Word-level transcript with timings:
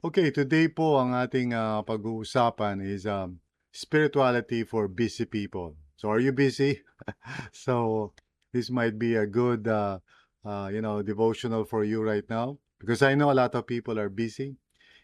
Okay, 0.00 0.32
today 0.32 0.64
po 0.72 0.96
ang 0.96 1.12
ating 1.12 1.52
uh, 1.52 1.84
pag-uusapan 1.84 2.80
is 2.80 3.04
um, 3.04 3.36
spirituality 3.68 4.64
for 4.64 4.88
busy 4.88 5.28
people. 5.28 5.76
So 6.00 6.08
are 6.08 6.16
you 6.24 6.32
busy? 6.32 6.80
so 7.52 8.08
this 8.48 8.72
might 8.72 8.96
be 8.96 9.20
a 9.20 9.28
good, 9.28 9.68
uh, 9.68 10.00
uh, 10.40 10.72
you 10.72 10.80
know, 10.80 11.04
devotional 11.04 11.68
for 11.68 11.84
you 11.84 12.00
right 12.00 12.24
now 12.32 12.56
because 12.80 13.04
I 13.04 13.12
know 13.12 13.28
a 13.28 13.36
lot 13.36 13.52
of 13.52 13.68
people 13.68 14.00
are 14.00 14.08
busy. 14.08 14.56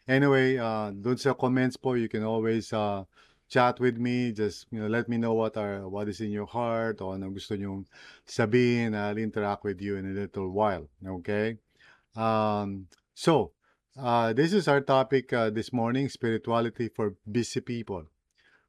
Anyway, 0.09 0.57
uh, 0.57 0.97
dun 0.97 1.21
sa 1.21 1.37
comments 1.37 1.77
po, 1.77 1.93
you 1.93 2.09
can 2.09 2.25
always 2.25 2.73
uh, 2.73 3.05
chat 3.53 3.77
with 3.77 4.01
me. 4.01 4.33
Just 4.33 4.65
you 4.73 4.81
know, 4.81 4.89
let 4.89 5.13
me 5.13 5.21
know 5.21 5.37
what 5.37 5.61
are 5.61 5.85
what 5.93 6.09
is 6.09 6.25
in 6.25 6.33
your 6.33 6.49
heart 6.49 7.05
o 7.05 7.13
anong 7.13 7.37
gusto 7.37 7.53
nyong 7.53 7.85
sabihin. 8.25 8.97
I'll 8.97 9.21
interact 9.21 9.61
with 9.61 9.77
you 9.77 10.01
in 10.01 10.09
a 10.09 10.17
little 10.25 10.49
while. 10.49 10.89
Okay? 11.21 11.61
Um, 12.17 12.89
so, 13.13 13.56
uh, 13.99 14.33
this 14.33 14.53
is 14.53 14.69
our 14.69 14.81
topic 14.81 15.33
uh, 15.33 15.51
this 15.51 15.73
morning, 15.73 16.09
spirituality 16.09 16.89
for 16.89 17.17
busy 17.25 17.61
people. 17.61 18.05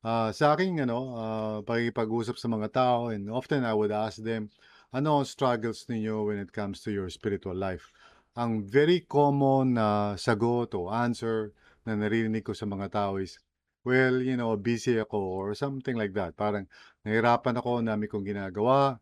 Uh, 0.04 0.32
sa 0.32 0.56
aking 0.56 0.80
ano, 0.80 1.00
uh, 1.16 1.58
pakikipag-usap 1.68 2.40
sa 2.40 2.48
mga 2.48 2.72
tao 2.72 3.12
and 3.12 3.28
often 3.28 3.68
I 3.68 3.74
would 3.76 3.92
ask 3.92 4.24
them, 4.24 4.50
ano 4.96 5.20
ang 5.20 5.28
struggles 5.28 5.84
ninyo 5.92 6.32
when 6.32 6.40
it 6.40 6.56
comes 6.56 6.80
to 6.88 6.96
your 6.96 7.12
spiritual 7.12 7.56
life? 7.56 7.92
Ang 8.40 8.64
very 8.64 9.04
common 9.04 9.76
na 9.76 9.88
uh, 9.88 10.12
sagot 10.16 10.72
o 10.78 10.88
answer 10.88 11.52
na 11.84 11.98
naririnig 11.98 12.46
ko 12.46 12.56
sa 12.56 12.70
mga 12.70 12.88
tao 12.94 13.20
is, 13.20 13.36
well, 13.84 14.22
you 14.22 14.38
know, 14.38 14.56
busy 14.56 14.96
ako 14.96 15.18
or 15.18 15.52
something 15.58 15.98
like 16.00 16.16
that. 16.16 16.38
Parang 16.40 16.70
nahirapan 17.04 17.60
ako, 17.60 17.84
dami 17.84 18.06
kong 18.08 18.24
ginagawa. 18.24 19.02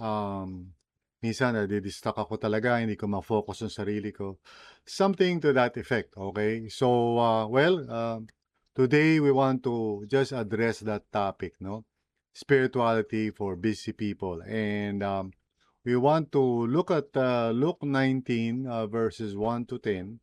Um, 0.00 0.72
minsan, 1.20 1.56
nadidistract 1.56 2.16
ako 2.16 2.40
talaga, 2.40 2.80
hindi 2.80 2.96
ko 2.96 3.06
ma-focus 3.08 3.68
sa 3.68 3.84
sarili 3.84 4.10
ko. 4.10 4.40
Something 4.84 5.40
to 5.44 5.52
that 5.52 5.76
effect, 5.76 6.16
okay? 6.16 6.68
So, 6.72 7.20
uh, 7.20 7.44
well, 7.46 7.84
uh, 7.88 8.20
today 8.74 9.20
we 9.20 9.30
want 9.30 9.62
to 9.68 10.04
just 10.08 10.32
address 10.32 10.80
that 10.88 11.04
topic, 11.12 11.60
no? 11.60 11.84
Spirituality 12.32 13.30
for 13.30 13.56
busy 13.56 13.92
people. 13.92 14.40
And 14.48 15.02
um, 15.04 15.32
we 15.84 15.96
want 15.96 16.32
to 16.32 16.42
look 16.66 16.90
at 16.90 17.12
uh, 17.16 17.50
Luke 17.50 17.82
19 17.82 18.66
uh, 18.66 18.86
verses 18.86 19.36
1 19.36 19.66
to 19.66 19.78
10 19.78 20.20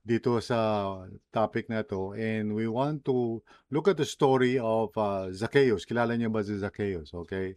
dito 0.00 0.40
sa 0.40 1.04
topic 1.28 1.68
na 1.68 1.84
to 1.84 2.16
and 2.16 2.56
we 2.56 2.64
want 2.64 3.04
to 3.04 3.44
look 3.68 3.86
at 3.86 4.00
the 4.00 4.08
story 4.08 4.56
of 4.58 4.88
uh, 4.96 5.28
Zacchaeus. 5.30 5.84
Kilala 5.84 6.16
niyo 6.16 6.32
ba 6.32 6.40
si 6.40 6.56
Zacchaeus? 6.56 7.12
Okay? 7.12 7.54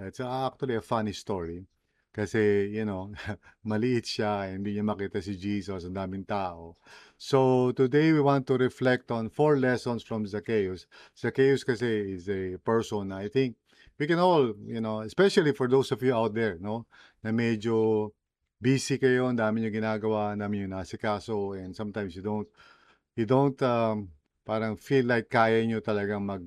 It's 0.00 0.18
actually 0.18 0.80
a 0.80 0.84
funny 0.84 1.12
story. 1.12 1.62
Kasi, 2.12 2.68
you 2.68 2.84
know, 2.84 3.08
maliit 3.64 4.04
siya, 4.04 4.52
hindi 4.52 4.76
niya 4.76 4.84
makita 4.84 5.24
si 5.24 5.32
Jesus, 5.32 5.88
ang 5.88 5.96
daming 5.96 6.28
tao. 6.28 6.76
So, 7.16 7.72
today 7.72 8.12
we 8.12 8.20
want 8.20 8.44
to 8.52 8.60
reflect 8.60 9.08
on 9.08 9.32
four 9.32 9.56
lessons 9.56 10.04
from 10.04 10.28
Zacchaeus. 10.28 10.84
Zacchaeus 11.16 11.64
kasi 11.64 12.20
is 12.20 12.28
a 12.28 12.60
person 12.60 13.16
I 13.16 13.32
think 13.32 13.56
we 13.96 14.04
can 14.04 14.20
all, 14.20 14.52
you 14.60 14.84
know, 14.84 15.00
especially 15.00 15.56
for 15.56 15.68
those 15.68 15.88
of 15.92 16.02
you 16.02 16.12
out 16.12 16.34
there, 16.36 16.60
no, 16.60 16.84
na 17.24 17.32
medyo 17.32 18.12
busy 18.60 19.00
kayo, 19.00 19.32
ang 19.32 19.40
dami 19.40 19.64
nyo 19.64 19.70
ginagawa, 19.72 20.36
ang 20.36 20.44
dami 20.44 20.62
nyo 20.62 20.68
nasikaso, 20.78 21.56
and 21.56 21.72
sometimes 21.72 22.12
you 22.12 22.22
don't, 22.22 22.48
you 23.16 23.24
don't, 23.24 23.56
um, 23.64 24.12
parang 24.44 24.76
feel 24.76 25.06
like 25.06 25.32
kaya 25.32 25.64
nyo 25.64 25.80
talagang 25.80 26.22
mag, 26.22 26.44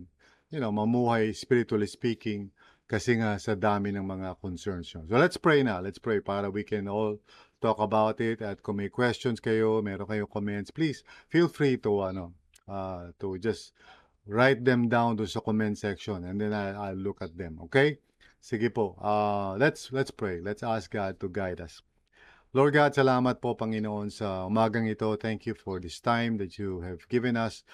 you 0.51 0.59
know, 0.59 0.69
mamuhay 0.69 1.33
spiritually 1.33 1.87
speaking 1.87 2.53
kasi 2.85 3.17
nga 3.17 3.41
sa 3.41 3.57
dami 3.57 3.89
ng 3.93 4.05
mga 4.05 4.37
concerns 4.37 4.93
nyo. 4.93 5.09
So 5.09 5.17
let's 5.17 5.37
pray 5.41 5.65
na. 5.65 5.81
Let's 5.81 5.97
pray 5.97 6.21
para 6.21 6.53
we 6.53 6.61
can 6.61 6.85
all 6.85 7.17
talk 7.57 7.81
about 7.81 8.21
it. 8.21 8.45
At 8.45 8.61
kung 8.61 8.77
may 8.77 8.93
questions 8.93 9.41
kayo, 9.41 9.81
meron 9.81 10.05
kayong 10.05 10.29
comments, 10.29 10.69
please 10.69 11.01
feel 11.25 11.49
free 11.49 11.81
to, 11.81 12.13
ano, 12.13 12.37
uh, 12.69 13.09
to 13.17 13.41
just 13.41 13.73
write 14.29 14.65
them 14.65 14.89
down 14.89 15.17
do 15.17 15.25
sa 15.25 15.41
comment 15.41 15.77
section 15.77 16.25
and 16.25 16.41
then 16.41 16.53
I, 16.53 16.89
I'll 16.89 17.01
look 17.01 17.21
at 17.21 17.33
them. 17.33 17.57
Okay? 17.69 17.97
Sige 18.37 18.69
po. 18.69 18.93
Uh, 19.01 19.57
let's, 19.57 19.89
let's 19.89 20.13
pray. 20.13 20.37
Let's 20.37 20.61
ask 20.61 20.93
God 20.93 21.17
to 21.21 21.29
guide 21.29 21.61
us. 21.61 21.81
Lord 22.55 22.71
God, 22.71 22.93
salamat 22.93 23.41
po 23.41 23.57
Panginoon 23.57 24.13
sa 24.13 24.45
umagang 24.45 24.87
ito. 24.87 25.11
Thank 25.17 25.49
you 25.49 25.57
for 25.57 25.81
this 25.81 25.99
time 25.99 26.37
that 26.37 26.55
you 26.55 26.79
have 26.85 27.03
given 27.09 27.35
us 27.35 27.65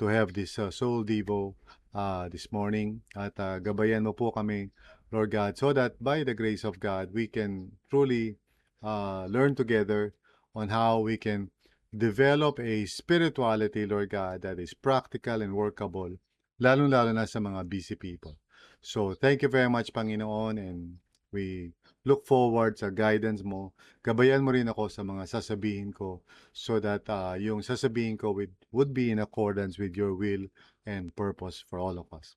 to 0.00 0.08
have 0.08 0.32
this 0.32 0.56
uh, 0.56 0.72
soul 0.72 1.04
devo 1.04 1.58
uh, 1.94 2.28
this 2.28 2.52
morning. 2.52 3.02
At 3.16 3.38
uh, 3.38 3.58
gabayan 3.60 4.04
mo 4.04 4.12
po 4.12 4.30
kami, 4.30 4.70
Lord 5.10 5.30
God, 5.30 5.58
so 5.58 5.72
that 5.72 5.98
by 6.02 6.24
the 6.24 6.34
grace 6.34 6.64
of 6.64 6.78
God, 6.80 7.10
we 7.12 7.26
can 7.26 7.72
truly 7.90 8.36
uh, 8.82 9.26
learn 9.26 9.54
together 9.54 10.14
on 10.54 10.68
how 10.68 11.00
we 11.00 11.16
can 11.16 11.50
develop 11.90 12.58
a 12.60 12.86
spirituality, 12.86 13.86
Lord 13.86 14.10
God, 14.10 14.42
that 14.42 14.58
is 14.58 14.74
practical 14.74 15.42
and 15.42 15.54
workable, 15.54 16.14
lalo-lalo 16.62 17.10
na 17.10 17.26
sa 17.26 17.42
mga 17.42 17.66
busy 17.66 17.94
people. 17.98 18.38
So, 18.80 19.14
thank 19.14 19.42
you 19.42 19.50
very 19.50 19.68
much, 19.68 19.92
Panginoon, 19.92 20.56
and 20.58 21.02
we 21.32 21.74
look 22.04 22.24
forward 22.24 22.78
sa 22.78 22.88
guidance 22.88 23.44
mo. 23.44 23.72
Gabayan 24.00 24.40
mo 24.40 24.50
rin 24.56 24.68
ako 24.68 24.88
sa 24.88 25.04
mga 25.04 25.28
sasabihin 25.28 25.92
ko 25.92 26.24
so 26.52 26.80
that 26.80 27.04
uh, 27.12 27.36
yung 27.36 27.60
sasabihin 27.60 28.16
ko 28.16 28.32
with, 28.32 28.52
would 28.72 28.96
be 28.96 29.12
in 29.12 29.20
accordance 29.20 29.76
with 29.76 29.92
your 29.96 30.16
will 30.16 30.48
and 30.88 31.12
purpose 31.16 31.60
for 31.60 31.78
all 31.78 32.00
of 32.00 32.08
us. 32.16 32.36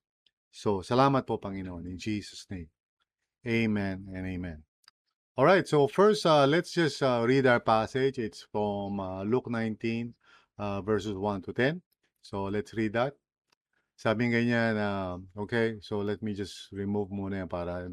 So, 0.54 0.84
salamat 0.84 1.26
po, 1.26 1.40
Panginoon, 1.40 1.88
in 1.88 1.98
Jesus' 1.98 2.46
name. 2.46 2.70
Amen 3.42 4.06
and 4.14 4.24
amen. 4.24 4.62
All 5.34 5.44
right, 5.44 5.66
so 5.66 5.90
first, 5.90 6.24
uh, 6.24 6.46
let's 6.46 6.70
just 6.70 7.02
uh, 7.02 7.26
read 7.26 7.44
our 7.44 7.58
passage. 7.58 8.22
It's 8.22 8.46
from 8.52 9.00
uh, 9.00 9.24
Luke 9.26 9.50
19, 9.50 10.14
uh, 10.58 10.80
verses 10.80 11.18
1 11.18 11.42
to 11.42 11.52
10. 11.52 11.82
So, 12.22 12.44
let's 12.44 12.72
read 12.72 12.94
that. 12.94 13.18
Sabi 13.94 14.26
ganyan, 14.26 14.74
uh, 14.78 15.18
okay, 15.46 15.78
so 15.78 16.02
let 16.02 16.22
me 16.22 16.34
just 16.34 16.70
remove 16.74 17.14
muna 17.14 17.46
yan 17.46 17.50
para 17.50 17.86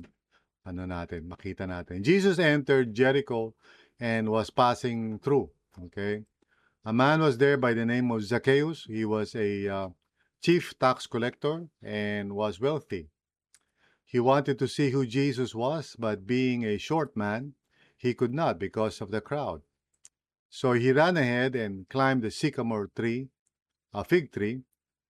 ano 0.66 0.86
natin, 0.86 1.28
makita 1.28 1.66
natin. 1.68 2.04
Jesus 2.04 2.40
entered 2.40 2.94
Jericho 2.94 3.54
and 4.00 4.30
was 4.30 4.50
passing 4.50 5.20
through. 5.20 5.50
Okay? 5.86 6.24
A 6.86 6.94
man 6.94 7.22
was 7.22 7.38
there 7.38 7.58
by 7.58 7.74
the 7.74 7.86
name 7.86 8.12
of 8.12 8.24
Zacchaeus. 8.24 8.86
He 8.86 9.06
was 9.06 9.36
a 9.36 9.68
uh, 9.68 9.90
chief 10.42 10.74
tax 10.80 11.06
collector 11.06 11.68
and 11.82 12.34
was 12.34 12.60
wealthy. 12.60 13.10
He 14.06 14.20
wanted 14.20 14.60
to 14.60 14.68
see 14.68 14.90
who 14.90 15.06
Jesus 15.06 15.56
was, 15.56 15.96
but 15.98 16.28
being 16.28 16.66
a 16.66 16.78
short 16.78 17.16
man, 17.16 17.54
he 17.98 18.14
could 18.14 18.34
not 18.34 18.60
because 18.60 19.00
of 19.00 19.12
the 19.12 19.22
crowd. 19.22 19.62
So 20.50 20.74
he 20.74 20.92
ran 20.92 21.16
ahead 21.16 21.56
and 21.56 21.88
climbed 21.88 22.24
the 22.24 22.32
sycamore 22.32 22.90
tree, 22.94 23.30
a 23.94 24.04
fig 24.04 24.34
tree, 24.34 24.64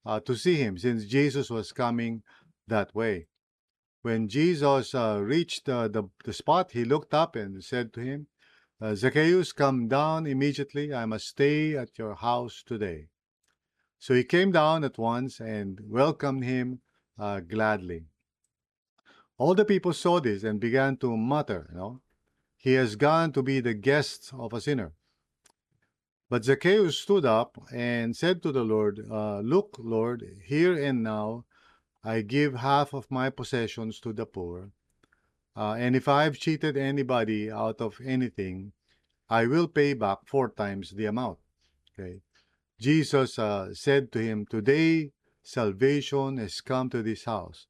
uh, 0.05 0.19
to 0.19 0.35
see 0.35 0.55
him, 0.55 0.77
since 0.77 1.05
Jesus 1.05 1.49
was 1.49 1.71
coming 1.71 2.21
that 2.67 2.93
way. 2.93 3.27
When 4.01 4.27
Jesus 4.27 4.95
uh, 4.95 5.19
reached 5.21 5.69
uh, 5.69 5.87
the, 5.87 6.03
the 6.25 6.33
spot, 6.33 6.71
he 6.71 6.85
looked 6.85 7.13
up 7.13 7.35
and 7.35 7.63
said 7.63 7.93
to 7.93 7.99
him, 7.99 8.27
uh, 8.81 8.95
Zacchaeus, 8.95 9.51
come 9.51 9.87
down 9.87 10.25
immediately. 10.25 10.91
I 10.91 11.05
must 11.05 11.27
stay 11.27 11.77
at 11.77 11.99
your 11.99 12.15
house 12.15 12.63
today. 12.65 13.09
So 13.99 14.15
he 14.15 14.23
came 14.23 14.51
down 14.51 14.83
at 14.83 14.97
once 14.97 15.39
and 15.39 15.79
welcomed 15.87 16.43
him 16.43 16.79
uh, 17.19 17.41
gladly. 17.41 18.05
All 19.37 19.53
the 19.53 19.65
people 19.65 19.93
saw 19.93 20.19
this 20.19 20.43
and 20.43 20.59
began 20.59 20.97
to 20.97 21.15
mutter, 21.15 21.67
you 21.71 21.77
know, 21.77 22.01
he 22.57 22.73
has 22.73 22.95
gone 22.95 23.31
to 23.33 23.43
be 23.43 23.59
the 23.59 23.73
guest 23.73 24.31
of 24.33 24.53
a 24.53 24.61
sinner. 24.61 24.93
But 26.29 26.45
Zacchaeus 26.45 26.97
stood 26.97 27.25
up 27.25 27.57
and 27.73 28.15
said 28.15 28.41
to 28.43 28.51
the 28.51 28.63
Lord, 28.63 28.99
uh, 29.11 29.39
Look, 29.41 29.77
Lord, 29.79 30.23
here 30.45 30.73
and 30.73 31.03
now 31.03 31.45
I 32.03 32.21
give 32.21 32.55
half 32.55 32.93
of 32.93 33.11
my 33.11 33.29
possessions 33.29 33.99
to 33.99 34.13
the 34.13 34.25
poor. 34.25 34.71
Uh, 35.55 35.73
and 35.73 35.95
if 35.95 36.07
I've 36.07 36.37
cheated 36.37 36.77
anybody 36.77 37.51
out 37.51 37.81
of 37.81 37.99
anything, 38.03 38.73
I 39.29 39.45
will 39.45 39.67
pay 39.67 39.93
back 39.93 40.19
four 40.25 40.49
times 40.49 40.91
the 40.91 41.05
amount. 41.05 41.39
Okay. 41.93 42.21
Jesus 42.79 43.37
uh, 43.37 43.73
said 43.73 44.11
to 44.11 44.19
him, 44.19 44.45
Today 44.49 45.11
salvation 45.43 46.37
has 46.37 46.61
come 46.61 46.89
to 46.89 47.03
this 47.03 47.25
house, 47.25 47.67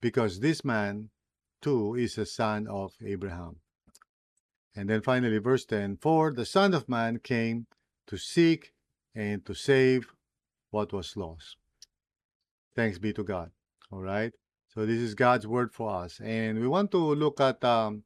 because 0.00 0.40
this 0.40 0.64
man 0.64 1.10
too 1.60 1.94
is 1.94 2.18
a 2.18 2.26
son 2.26 2.66
of 2.68 2.92
Abraham. 3.04 3.56
And 4.74 4.88
then 4.88 5.02
finally, 5.02 5.38
verse 5.38 5.64
10 5.64 5.98
For 5.98 6.32
the 6.32 6.46
Son 6.46 6.74
of 6.74 6.88
Man 6.88 7.18
came 7.18 7.66
to 8.06 8.16
seek 8.16 8.72
and 9.14 9.44
to 9.46 9.54
save 9.54 10.14
what 10.70 10.92
was 10.92 11.16
lost. 11.16 11.56
Thanks 12.74 12.98
be 12.98 13.12
to 13.12 13.22
God. 13.22 13.50
All 13.92 14.00
right. 14.00 14.32
So 14.72 14.86
this 14.86 14.96
is 14.96 15.14
God's 15.14 15.46
word 15.46 15.70
for 15.70 15.92
us, 16.02 16.18
and 16.24 16.58
we 16.58 16.66
want 16.66 16.90
to 16.92 17.14
look 17.14 17.42
at 17.42 17.62
um, 17.62 18.04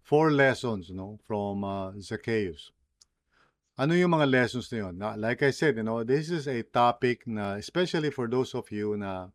four 0.00 0.32
lessons, 0.32 0.88
no, 0.90 1.18
from 1.26 1.62
uh, 1.62 1.92
Zacchaeus. 2.00 2.72
Ano 3.76 3.92
yung 3.92 4.16
mga 4.16 4.30
lessons 4.32 4.72
na 4.72 4.78
yun? 4.78 4.96
Like 5.20 5.42
I 5.42 5.52
said, 5.52 5.76
you 5.76 5.82
know, 5.82 6.00
this 6.04 6.30
is 6.30 6.48
a 6.48 6.62
topic 6.62 7.28
na, 7.28 7.60
especially 7.60 8.08
for 8.08 8.32
those 8.32 8.54
of 8.54 8.64
you 8.72 8.96
na 8.96 9.28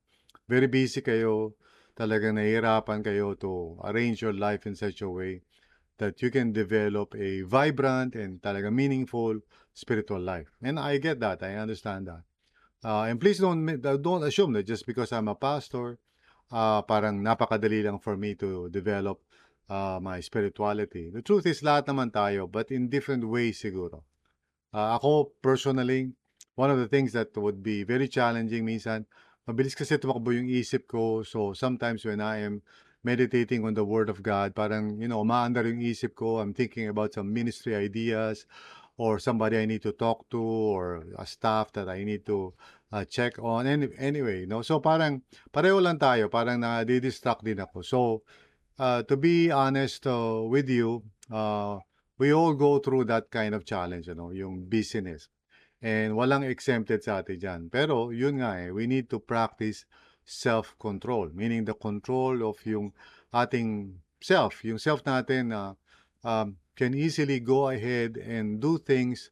very 0.50 0.65
busy 0.65 1.06
kayo, 1.06 1.53
talagang 1.94 2.42
nahihirapan 2.42 3.06
kayo 3.06 3.38
to 3.38 3.77
arrange 3.86 4.25
your 4.25 4.33
life 4.33 4.65
in 4.65 4.74
such 4.74 5.06
a 5.06 5.09
way 5.09 5.45
that 6.01 6.18
you 6.25 6.33
can 6.33 6.50
develop 6.50 7.13
a 7.13 7.45
vibrant 7.45 8.18
and 8.18 8.42
talaga 8.42 8.74
meaningful 8.74 9.38
spiritual 9.77 10.19
life. 10.19 10.50
And 10.65 10.81
I 10.81 10.98
get 10.98 11.21
that. 11.21 11.45
I 11.45 11.62
understand 11.62 12.09
that. 12.09 12.25
Uh, 12.83 13.05
and 13.05 13.21
please 13.21 13.37
don't 13.37 13.61
uh, 13.85 13.97
don't 13.97 14.25
assume 14.25 14.53
that 14.53 14.65
just 14.65 14.89
because 14.89 15.13
I'm 15.13 15.29
a 15.29 15.37
pastor, 15.37 16.01
uh, 16.49 16.81
parang 16.81 17.21
napakadali 17.21 17.85
lang 17.85 18.01
for 18.01 18.17
me 18.17 18.33
to 18.41 18.69
develop 18.73 19.21
uh, 19.69 20.01
my 20.01 20.19
spirituality. 20.19 21.13
The 21.13 21.21
truth 21.21 21.45
is, 21.45 21.61
lahat 21.61 21.85
naman 21.85 22.09
tayo, 22.09 22.49
but 22.49 22.73
in 22.73 22.89
different 22.89 23.23
ways 23.29 23.61
siguro. 23.61 24.01
Uh, 24.73 24.97
ako, 24.97 25.37
personally, 25.45 26.09
one 26.55 26.71
of 26.73 26.81
the 26.81 26.87
things 26.87 27.13
that 27.13 27.35
would 27.37 27.61
be 27.61 27.83
very 27.83 28.07
challenging 28.09 28.65
minsan, 28.65 29.05
mabilis 29.45 29.77
kasi 29.77 30.01
tumakbo 30.01 30.33
yung 30.33 30.49
isip 30.49 30.89
ko. 30.89 31.21
So, 31.21 31.53
sometimes 31.53 32.01
when 32.03 32.17
I 32.17 32.41
am 32.43 32.65
meditating 33.03 33.65
on 33.65 33.73
the 33.73 33.85
Word 33.85 34.09
of 34.09 34.21
God, 34.21 34.53
parang, 34.55 34.97
you 35.01 35.07
know, 35.07 35.21
umaandar 35.21 35.65
yung 35.65 35.81
isip 35.81 36.13
ko. 36.13 36.37
I'm 36.37 36.53
thinking 36.53 36.87
about 36.87 37.13
some 37.13 37.33
ministry 37.33 37.75
ideas 37.75 38.45
or 39.01 39.18
somebody 39.18 39.57
I 39.57 39.65
need 39.65 39.81
to 39.81 39.98
talk 39.98 40.30
to 40.30 40.38
or 40.38 41.01
a 41.18 41.25
staff 41.25 41.74
that 41.74 41.89
I 41.89 42.06
need 42.06 42.21
to 42.30 42.53
uh, 42.94 43.01
check 43.09 43.42
on. 43.42 43.65
Any, 43.65 43.89
anyway, 43.98 44.45
no? 44.45 44.62
So, 44.62 44.77
parang, 44.77 45.25
pareho 45.50 45.81
lang 45.81 45.98
tayo. 45.98 46.30
Parang 46.30 46.62
na-distract 46.62 47.42
din 47.42 47.57
ako. 47.57 47.81
So, 47.81 48.00
uh, 48.77 49.01
to 49.09 49.18
be 49.18 49.50
honest 49.50 50.06
uh, 50.06 50.45
with 50.45 50.69
you, 50.69 51.01
uh, 51.33 51.81
we 52.21 52.30
all 52.30 52.53
go 52.53 52.77
through 52.77 53.09
that 53.09 53.33
kind 53.33 53.57
of 53.57 53.65
challenge, 53.65 54.06
you 54.06 54.13
know, 54.13 54.30
yung 54.30 54.69
busyness. 54.69 55.33
And 55.81 56.13
walang 56.13 56.45
exempted 56.45 57.01
sa 57.01 57.25
atin 57.25 57.42
dyan. 57.42 57.62
Pero, 57.74 58.13
yun 58.13 58.38
nga 58.38 58.53
eh, 58.62 58.69
we 58.69 58.86
need 58.86 59.09
to 59.09 59.18
practice 59.18 59.89
self-control. 60.30 61.33
Meaning 61.33 61.65
the 61.65 61.74
control 61.74 62.45
of 62.45 62.62
yung 62.69 62.94
ating 63.33 63.98
self. 64.21 64.62
Yung 64.62 64.77
self 64.77 65.01
natin 65.01 65.50
na 65.50 65.74
um, 66.23 66.57
can 66.75 66.94
easily 66.94 67.39
go 67.39 67.69
ahead 67.69 68.18
and 68.18 68.59
do 68.59 68.77
things 68.77 69.31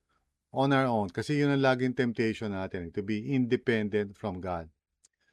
on 0.54 0.74
our 0.74 0.86
own. 0.86 1.10
Kasi 1.10 1.40
yun 1.40 1.54
ang 1.54 1.62
laging 1.62 1.96
temptation 1.96 2.52
natin, 2.52 2.90
eh, 2.90 2.92
to 2.94 3.02
be 3.02 3.34
independent 3.34 4.18
from 4.18 4.42
God. 4.42 4.70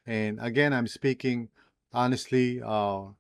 And 0.07 0.39
again, 0.41 0.73
I'm 0.73 0.87
speaking 0.87 1.49
honestly, 1.93 2.63
uh, 2.63 3.11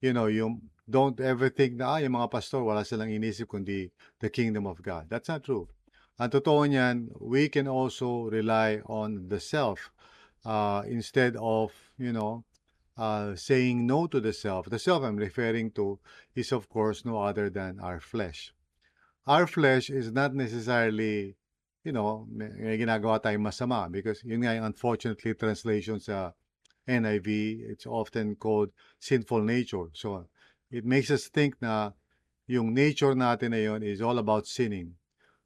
you 0.00 0.12
know, 0.12 0.26
yung 0.26 0.70
don't 0.84 1.16
ever 1.20 1.48
think 1.48 1.80
na, 1.80 1.96
ah, 1.96 1.98
yung 2.02 2.12
mga 2.12 2.30
pastor, 2.30 2.60
wala 2.60 2.84
silang 2.84 3.08
inisip 3.08 3.48
kundi 3.48 3.88
the 4.20 4.28
kingdom 4.28 4.66
of 4.68 4.82
God. 4.84 5.08
That's 5.08 5.32
not 5.32 5.44
true. 5.44 5.68
Ang 6.20 6.30
totoo 6.30 6.68
niyan, 6.68 7.16
we 7.18 7.48
can 7.48 7.66
also 7.66 8.28
rely 8.28 8.84
on 8.86 9.32
the 9.32 9.40
self 9.40 9.90
uh, 10.44 10.84
instead 10.86 11.34
of, 11.40 11.72
you 11.98 12.12
know, 12.12 12.44
uh, 12.96 13.34
saying 13.34 13.86
no 13.86 14.06
to 14.06 14.20
the 14.20 14.32
self. 14.32 14.70
The 14.70 14.78
self 14.78 15.02
I'm 15.02 15.16
referring 15.16 15.72
to 15.72 15.98
is, 16.34 16.52
of 16.52 16.68
course, 16.68 17.04
no 17.04 17.18
other 17.18 17.50
than 17.50 17.80
our 17.80 18.00
flesh. 18.00 18.52
Our 19.26 19.46
flesh 19.46 19.90
is 19.90 20.12
not 20.12 20.34
necessarily, 20.34 21.36
you 21.82 21.92
know, 21.92 22.26
may, 22.30 22.78
ginagawa 22.78 23.22
tayong 23.22 23.42
masama 23.42 23.90
because 23.90 24.22
yun 24.24 24.40
nga 24.42 24.54
yung 24.54 24.64
unfortunately 24.64 25.34
translation 25.34 25.98
sa 25.98 26.32
NIV, 26.86 27.70
it's 27.70 27.86
often 27.86 28.36
called 28.36 28.70
sinful 29.00 29.42
nature. 29.42 29.88
So, 29.94 30.28
it 30.70 30.84
makes 30.84 31.10
us 31.10 31.28
think 31.28 31.56
na 31.62 31.92
yung 32.46 32.74
nature 32.74 33.14
natin 33.14 33.56
na 33.56 33.60
yun 33.64 33.82
is 33.82 34.02
all 34.02 34.18
about 34.18 34.46
sinning. 34.46 34.94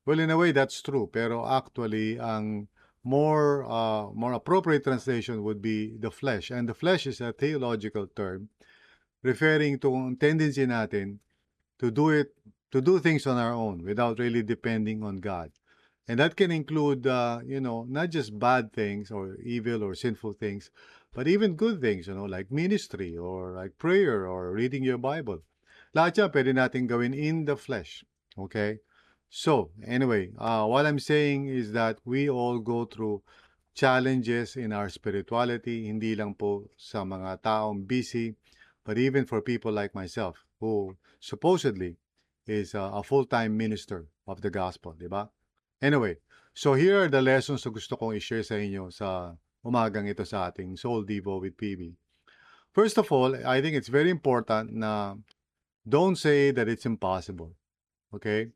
Well, 0.04 0.18
in 0.18 0.30
a 0.30 0.36
way, 0.36 0.52
that's 0.52 0.82
true. 0.82 1.08
Pero 1.12 1.46
actually, 1.46 2.18
ang 2.18 2.66
more 3.04 3.64
uh, 3.64 4.10
more 4.12 4.32
appropriate 4.32 4.84
translation 4.84 5.42
would 5.42 5.62
be 5.62 5.96
the 5.98 6.10
flesh. 6.10 6.50
And 6.50 6.68
the 6.68 6.74
flesh 6.74 7.06
is 7.06 7.20
a 7.20 7.32
theological 7.32 8.06
term 8.06 8.48
referring 9.22 9.78
to 9.80 9.94
ang 9.94 10.16
tendency 10.16 10.66
natin 10.66 11.18
to 11.78 11.90
do 11.90 12.10
it 12.10 12.34
to 12.70 12.80
do 12.80 12.98
things 12.98 13.26
on 13.26 13.38
our 13.38 13.52
own 13.52 13.82
without 13.82 14.18
really 14.18 14.42
depending 14.42 15.02
on 15.02 15.18
God. 15.18 15.50
And 16.08 16.20
that 16.20 16.36
can 16.36 16.50
include, 16.50 17.06
uh, 17.06 17.40
you 17.44 17.60
know, 17.60 17.84
not 17.88 18.10
just 18.10 18.38
bad 18.38 18.72
things 18.72 19.10
or 19.10 19.36
evil 19.44 19.84
or 19.84 19.94
sinful 19.94 20.34
things, 20.34 20.70
but 21.12 21.28
even 21.28 21.54
good 21.54 21.80
things, 21.80 22.08
you 22.08 22.14
know, 22.14 22.24
like 22.24 22.50
ministry 22.50 23.16
or 23.16 23.52
like 23.52 23.76
prayer 23.76 24.26
or 24.26 24.52
reading 24.52 24.82
your 24.82 24.98
Bible. 24.98 25.44
Lahat 25.94 26.16
yan 26.16 26.30
pwede 26.32 26.52
natin 26.56 26.88
gawin 26.88 27.12
in 27.12 27.44
the 27.44 27.56
flesh. 27.56 28.04
Okay? 28.36 28.80
So, 29.30 29.70
anyway, 29.84 30.30
uh, 30.38 30.64
what 30.66 30.86
I'm 30.86 30.98
saying 30.98 31.48
is 31.48 31.72
that 31.72 31.98
we 32.04 32.30
all 32.30 32.58
go 32.58 32.84
through 32.86 33.22
challenges 33.74 34.56
in 34.56 34.72
our 34.72 34.88
spirituality, 34.88 35.86
hindi 35.86 36.16
lang 36.16 36.34
po 36.34 36.64
sa 36.74 37.04
mga 37.04 37.44
taong 37.44 37.86
busy, 37.86 38.34
but 38.82 38.98
even 38.98 39.28
for 39.28 39.44
people 39.44 39.70
like 39.70 39.94
myself 39.94 40.42
who 40.58 40.96
supposedly 41.20 41.94
is 42.48 42.74
a, 42.74 42.90
a 42.98 43.02
full-time 43.04 43.54
minister 43.56 44.08
of 44.26 44.40
the 44.40 44.50
gospel, 44.50 44.96
di 44.98 45.06
ba? 45.06 45.28
Anyway, 45.78 46.16
so 46.54 46.74
here 46.74 47.04
are 47.04 47.12
the 47.12 47.22
lessons 47.22 47.62
na 47.62 47.70
gusto 47.70 47.94
kong 47.94 48.16
i-share 48.16 48.42
sa 48.42 48.58
inyo 48.58 48.90
sa 48.90 49.36
umagang 49.62 50.08
ito 50.08 50.24
sa 50.24 50.50
ating 50.50 50.74
Soul 50.74 51.04
Devo 51.04 51.38
with 51.38 51.54
PB. 51.54 51.94
First 52.72 52.98
of 52.98 53.12
all, 53.12 53.36
I 53.46 53.60
think 53.60 53.76
it's 53.76 53.92
very 53.92 54.10
important 54.10 54.72
na 54.74 55.14
don't 55.86 56.16
say 56.16 56.50
that 56.50 56.66
it's 56.66 56.88
impossible. 56.88 57.54
Okay? 58.10 58.50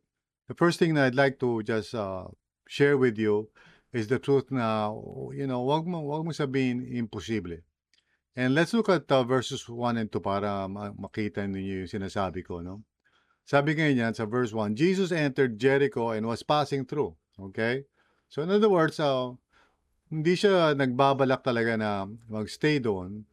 The 0.48 0.54
first 0.54 0.78
thing 0.78 0.94
that 0.94 1.06
I'd 1.06 1.14
like 1.14 1.38
to 1.40 1.62
just 1.62 1.94
uh, 1.94 2.26
share 2.66 2.98
with 2.98 3.18
you 3.18 3.48
is 3.92 4.08
the 4.08 4.18
truth 4.18 4.50
na, 4.50 4.90
you 5.36 5.46
know, 5.46 5.62
wag 5.62 5.86
mo, 5.86 6.00
wag 6.00 6.24
mo 6.24 6.32
sabihin 6.32 6.82
imposible. 6.82 7.60
And 8.34 8.54
let's 8.54 8.72
look 8.72 8.88
at 8.88 9.10
uh, 9.12 9.24
verses 9.24 9.68
1 9.68 9.96
and 10.00 10.08
2 10.10 10.20
para 10.20 10.66
ma- 10.68 10.96
makita 10.96 11.44
ninyo 11.44 11.84
yung 11.84 11.92
sinasabi 11.92 12.40
ko, 12.40 12.64
no? 12.64 12.80
Sabi 13.44 13.76
ngayon 13.76 14.08
yan 14.08 14.14
sa 14.16 14.24
verse 14.24 14.54
1, 14.54 14.72
Jesus 14.78 15.12
entered 15.12 15.60
Jericho 15.60 16.16
and 16.16 16.24
was 16.24 16.40
passing 16.40 16.88
through. 16.88 17.12
Okay? 17.36 17.84
So 18.32 18.40
in 18.40 18.48
other 18.48 18.70
words, 18.70 18.96
uh, 18.96 19.36
hindi 20.08 20.32
siya 20.32 20.72
nagbabalak 20.72 21.44
talaga 21.44 21.76
na 21.76 22.08
magstay 22.30 22.80
doon. 22.80 23.28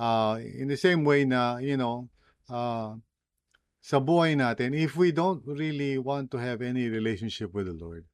Uh, 0.00 0.40
in 0.42 0.66
the 0.66 0.80
same 0.80 1.04
way 1.04 1.22
na, 1.22 1.60
you 1.62 1.76
know, 1.76 2.08
uh, 2.48 2.96
sa 3.80 3.96
buhay 3.98 4.36
natin, 4.36 4.76
if 4.76 4.96
we 4.96 5.10
don't 5.10 5.40
really 5.48 5.96
want 5.96 6.30
to 6.30 6.38
have 6.38 6.60
any 6.60 6.88
relationship 6.88 7.52
with 7.56 7.66
the 7.66 7.76
Lord, 7.76 8.04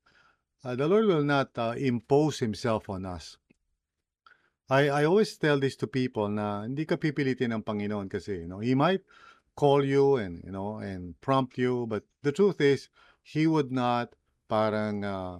uh, 0.62 0.74
the 0.78 0.86
Lord 0.86 1.06
will 1.06 1.26
not 1.26 1.50
uh, 1.58 1.74
impose 1.76 2.38
Himself 2.38 2.88
on 2.88 3.04
us. 3.04 3.36
I, 4.70 4.88
I 4.88 5.04
always 5.04 5.36
tell 5.38 5.58
this 5.58 5.76
to 5.82 5.86
people 5.86 6.28
na 6.28 6.62
hindi 6.62 6.86
ka 6.86 6.96
pipilitin 6.96 7.54
ng 7.54 7.62
Panginoon 7.62 8.10
kasi, 8.10 8.46
you 8.46 8.48
know, 8.48 8.58
He 8.58 8.74
might 8.74 9.02
call 9.54 9.84
you 9.84 10.16
and, 10.16 10.42
you 10.42 10.50
know, 10.50 10.78
and 10.78 11.14
prompt 11.20 11.58
you, 11.58 11.86
but 11.86 12.02
the 12.22 12.30
truth 12.30 12.60
is, 12.60 12.88
He 13.22 13.46
would 13.46 13.70
not 13.70 14.14
parang 14.46 15.02
uh, 15.02 15.38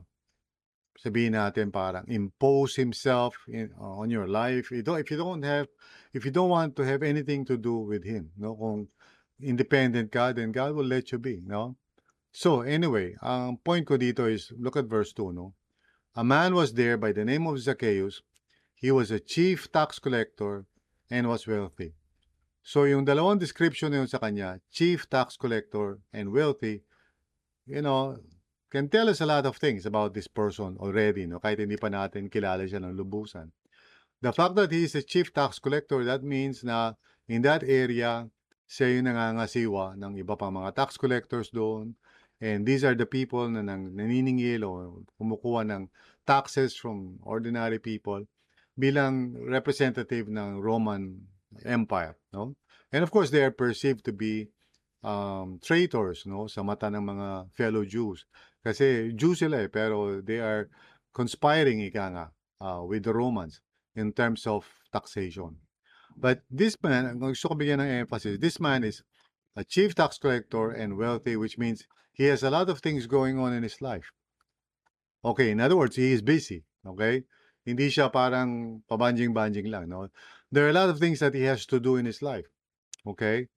sabihin 0.98 1.38
natin 1.38 1.70
parang 1.70 2.06
impose 2.10 2.74
Himself 2.74 3.38
in, 3.46 3.70
uh, 3.78 4.02
on 4.02 4.10
your 4.10 4.26
life. 4.26 4.70
You 4.74 4.82
don't, 4.82 4.98
if 4.98 5.10
you 5.10 5.18
don't 5.18 5.42
have, 5.42 5.70
if 6.14 6.24
you 6.24 6.30
don't 6.30 6.50
want 6.50 6.74
to 6.76 6.82
have 6.82 7.02
anything 7.02 7.46
to 7.46 7.56
do 7.56 7.78
with 7.78 8.02
Him, 8.02 8.30
no, 8.38 8.54
kung 8.58 8.90
independent 9.40 10.12
ka, 10.12 10.32
then 10.32 10.52
God 10.52 10.74
will 10.74 10.86
let 10.86 11.12
you 11.12 11.18
be, 11.18 11.40
no? 11.44 11.76
So, 12.32 12.60
anyway, 12.60 13.16
ang 13.22 13.56
point 13.64 13.86
ko 13.86 13.96
dito 13.96 14.28
is, 14.28 14.52
look 14.58 14.76
at 14.76 14.84
verse 14.84 15.12
2, 15.12 15.32
no? 15.32 15.54
A 16.16 16.24
man 16.24 16.54
was 16.54 16.72
there 16.72 16.96
by 16.96 17.12
the 17.12 17.24
name 17.24 17.46
of 17.46 17.60
Zacchaeus. 17.60 18.22
He 18.74 18.90
was 18.90 19.10
a 19.10 19.20
chief 19.20 19.72
tax 19.72 19.98
collector 19.98 20.64
and 21.10 21.28
was 21.28 21.46
wealthy. 21.46 21.92
So, 22.62 22.84
yung 22.84 23.06
dalawang 23.06 23.38
description 23.38 23.92
na 23.92 24.04
yun 24.04 24.08
sa 24.08 24.18
kanya, 24.18 24.60
chief 24.72 25.08
tax 25.08 25.36
collector 25.36 26.00
and 26.12 26.32
wealthy, 26.32 26.82
you 27.64 27.80
know, 27.80 28.18
can 28.70 28.88
tell 28.88 29.08
us 29.08 29.20
a 29.20 29.26
lot 29.26 29.46
of 29.46 29.56
things 29.56 29.86
about 29.86 30.12
this 30.12 30.26
person 30.28 30.76
already, 30.80 31.24
no? 31.24 31.38
Kahit 31.40 31.60
hindi 31.60 31.76
pa 31.76 31.88
natin 31.88 32.28
kilala 32.28 32.68
siya 32.68 32.82
ng 32.84 32.96
lubusan. 32.96 33.52
The 34.20 34.32
fact 34.32 34.56
that 34.56 34.72
he 34.72 34.84
is 34.84 34.96
a 34.96 35.04
chief 35.04 35.32
tax 35.32 35.58
collector, 35.60 36.04
that 36.04 36.24
means 36.24 36.64
na 36.64 36.92
in 37.28 37.40
that 37.42 37.62
area, 37.62 38.28
siya 38.66 38.98
yung 38.98 39.06
nangangasiwa 39.06 39.94
ng 39.98 40.18
iba 40.18 40.34
pang 40.34 40.54
mga 40.54 40.74
tax 40.74 40.98
collectors 40.98 41.50
doon. 41.50 41.94
And 42.42 42.68
these 42.68 42.84
are 42.84 42.92
the 42.92 43.08
people 43.08 43.48
na 43.48 43.64
nang, 43.64 43.96
naniningil 43.96 44.60
o 44.66 45.02
kumukuha 45.16 45.64
ng 45.72 45.88
taxes 46.28 46.76
from 46.76 47.16
ordinary 47.24 47.80
people 47.80 48.26
bilang 48.76 49.32
representative 49.48 50.28
ng 50.28 50.60
Roman 50.60 51.16
Empire, 51.64 52.18
no? 52.36 52.52
And 52.92 53.00
of 53.00 53.10
course, 53.10 53.32
they 53.32 53.40
are 53.40 53.54
perceived 53.54 54.04
to 54.04 54.12
be 54.12 54.52
um, 55.00 55.58
traitors, 55.64 56.28
no, 56.28 56.46
sa 56.46 56.62
mata 56.62 56.92
ng 56.92 57.00
mga 57.00 57.28
fellow 57.56 57.84
Jews. 57.88 58.28
Kasi 58.60 59.16
Jews 59.16 59.40
sila 59.40 59.64
eh, 59.64 59.70
pero 59.72 60.20
they 60.20 60.42
are 60.42 60.68
conspiring, 61.16 61.80
ika 61.88 62.04
nga, 62.12 62.26
uh, 62.60 62.82
with 62.84 63.08
the 63.08 63.14
Romans 63.14 63.64
in 63.96 64.12
terms 64.12 64.44
of 64.44 64.68
taxation. 64.92 65.56
But 66.16 66.42
this 66.50 66.76
man, 66.82 67.04
ang 67.04 67.20
gusto 67.20 67.52
ko 67.52 67.54
bigyan 67.54 67.84
ng 67.84 68.08
emphasis, 68.08 68.40
this 68.40 68.56
man 68.56 68.84
is 68.84 69.04
a 69.54 69.64
chief 69.64 69.94
tax 69.94 70.16
collector 70.16 70.72
and 70.72 70.96
wealthy, 70.96 71.36
which 71.36 71.60
means 71.60 71.84
he 72.12 72.24
has 72.32 72.42
a 72.42 72.50
lot 72.50 72.72
of 72.72 72.80
things 72.80 73.06
going 73.06 73.38
on 73.38 73.52
in 73.52 73.62
his 73.62 73.80
life. 73.84 74.08
Okay, 75.24 75.50
in 75.50 75.60
other 75.60 75.76
words, 75.76 75.96
he 75.96 76.12
is 76.12 76.22
busy. 76.22 76.64
Okay? 76.86 77.24
Hindi 77.66 77.90
siya 77.92 78.08
parang 78.08 78.80
pabanjing-banjing 78.88 79.68
lang. 79.68 79.92
No? 79.92 80.08
There 80.50 80.64
are 80.64 80.72
a 80.72 80.78
lot 80.78 80.88
of 80.88 80.98
things 80.98 81.20
that 81.20 81.34
he 81.34 81.42
has 81.44 81.66
to 81.66 81.80
do 81.80 81.96
in 81.96 82.06
his 82.06 82.22
life. 82.22 82.46
Okay? 83.04 83.48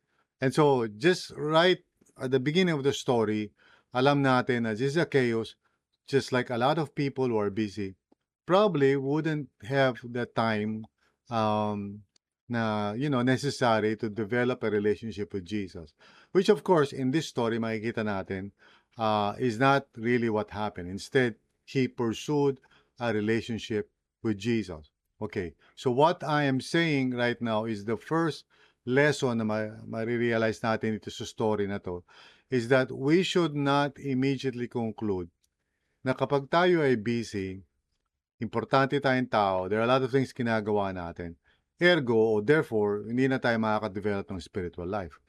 And 0.42 0.54
so, 0.54 0.88
just 0.88 1.32
right 1.38 1.80
at 2.20 2.32
the 2.32 2.40
beginning 2.40 2.76
of 2.76 2.84
the 2.84 2.92
story, 2.92 3.52
alam 3.94 4.24
natin 4.24 4.68
na 4.68 4.76
si 4.76 4.90
Zacchaeus, 4.90 5.56
just 6.08 6.32
like 6.34 6.50
a 6.50 6.58
lot 6.58 6.78
of 6.78 6.96
people 6.96 7.28
who 7.28 7.38
are 7.38 7.54
busy, 7.54 7.96
probably 8.46 8.98
wouldn't 8.98 9.48
have 9.64 10.02
the 10.04 10.26
time 10.26 10.84
um, 11.30 12.02
na, 12.50 12.94
you 12.94 13.10
know, 13.10 13.22
necessary 13.22 13.96
to 13.98 14.10
develop 14.10 14.64
a 14.64 14.70
relationship 14.70 15.34
with 15.34 15.46
Jesus. 15.46 15.94
Which 16.32 16.50
of 16.50 16.64
course, 16.64 16.92
in 16.92 17.12
this 17.12 17.28
story, 17.28 17.60
makikita 17.60 18.04
natin, 18.04 18.52
uh, 18.98 19.36
is 19.40 19.60
not 19.60 19.88
really 19.96 20.30
what 20.30 20.50
happened. 20.52 20.90
Instead, 20.90 21.36
he 21.66 21.88
pursued 21.88 22.60
a 23.00 23.14
relationship 23.14 23.90
with 24.24 24.38
Jesus. 24.38 24.92
Okay, 25.22 25.54
so 25.76 25.92
what 25.92 26.24
I 26.24 26.44
am 26.44 26.62
saying 26.62 27.12
right 27.12 27.40
now 27.42 27.66
is 27.66 27.86
the 27.86 27.98
first 27.98 28.46
lesson 28.86 29.38
na 29.38 29.44
ma- 29.44 29.76
marirealize 29.86 30.64
natin 30.64 30.98
dito 30.98 31.12
sa 31.12 31.28
story 31.28 31.68
na 31.68 31.78
to 31.78 32.04
is 32.50 32.68
that 32.72 32.90
we 32.90 33.22
should 33.22 33.54
not 33.54 34.00
immediately 34.00 34.66
conclude 34.66 35.30
na 36.02 36.16
kapag 36.16 36.48
tayo 36.48 36.82
ay 36.82 36.96
busy, 36.96 37.60
importante 38.40 38.98
tayong 39.04 39.28
tao, 39.28 39.68
there 39.68 39.84
are 39.84 39.88
a 39.88 39.92
lot 39.92 40.02
of 40.02 40.10
things 40.10 40.32
ginagawa 40.32 40.96
natin. 40.96 41.36
Ergo, 41.82 42.16
or 42.16 42.42
therefore, 42.44 43.08
hindi 43.08 43.28
na 43.28 43.40
tayo 43.40 43.56
makaka-develop 43.58 44.28
ng 44.32 44.40
spiritual 44.44 44.88
life. 44.88 45.20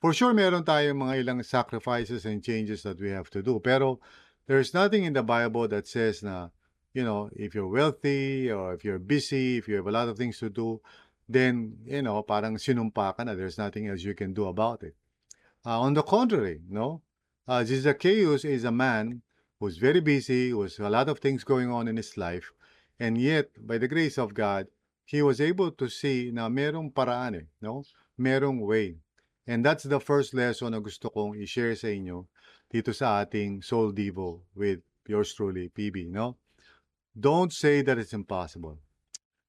For 0.00 0.16
sure, 0.16 0.32
meron 0.32 0.64
tayong 0.64 0.96
mga 0.96 1.20
ilang 1.20 1.44
sacrifices 1.44 2.24
and 2.24 2.40
changes 2.40 2.82
that 2.88 2.96
we 2.96 3.12
have 3.12 3.28
to 3.28 3.44
do. 3.44 3.60
Pero, 3.60 4.00
there's 4.48 4.72
nothing 4.72 5.04
in 5.04 5.12
the 5.12 5.22
Bible 5.22 5.68
that 5.68 5.84
says 5.86 6.24
na, 6.24 6.48
you 6.96 7.04
know, 7.04 7.28
if 7.36 7.54
you're 7.54 7.68
wealthy 7.68 8.50
or 8.50 8.72
if 8.72 8.82
you're 8.82 8.98
busy, 8.98 9.60
if 9.60 9.68
you 9.68 9.76
have 9.76 9.86
a 9.86 9.92
lot 9.92 10.08
of 10.08 10.16
things 10.16 10.40
to 10.40 10.48
do, 10.48 10.80
then, 11.28 11.76
you 11.84 12.00
know, 12.00 12.24
parang 12.24 12.56
sinumpa 12.56 13.14
ka 13.16 13.22
na. 13.22 13.36
There's 13.36 13.58
nothing 13.60 13.86
else 13.86 14.02
you 14.02 14.16
can 14.16 14.32
do 14.32 14.48
about 14.48 14.82
it. 14.82 14.96
Uh, 15.64 15.84
on 15.84 15.92
the 15.92 16.02
contrary, 16.02 16.64
no? 16.68 17.02
Uh, 17.46 17.62
Zacchaeus 17.62 18.44
is 18.44 18.64
a 18.64 18.72
man 18.72 19.20
who's 19.60 19.76
very 19.76 20.00
busy, 20.00 20.50
who 20.50 20.62
has 20.62 20.78
a 20.78 20.88
lot 20.88 21.08
of 21.08 21.20
things 21.20 21.44
going 21.44 21.70
on 21.70 21.86
in 21.86 21.96
his 21.96 22.16
life, 22.16 22.52
and 22.98 23.20
yet, 23.20 23.52
by 23.60 23.76
the 23.76 23.86
grace 23.86 24.16
of 24.16 24.32
God, 24.32 24.66
he 25.10 25.22
was 25.26 25.42
able 25.42 25.74
to 25.74 25.90
see 25.90 26.30
na 26.30 26.46
merong 26.46 26.94
paraan 26.94 27.34
eh, 27.34 27.46
no? 27.58 27.82
Merong 28.14 28.62
way. 28.62 28.94
And 29.42 29.66
that's 29.66 29.82
the 29.82 29.98
first 29.98 30.30
lesson 30.38 30.70
na 30.70 30.78
gusto 30.78 31.10
kong 31.10 31.34
i-share 31.34 31.74
sa 31.74 31.90
inyo 31.90 32.30
dito 32.70 32.94
sa 32.94 33.26
ating 33.26 33.58
Soul 33.66 33.90
Devo 33.90 34.46
with 34.54 34.78
yours 35.10 35.34
truly, 35.34 35.66
PB, 35.66 36.14
no? 36.14 36.38
Don't 37.10 37.50
say 37.50 37.82
that 37.82 37.98
it's 37.98 38.14
impossible. 38.14 38.78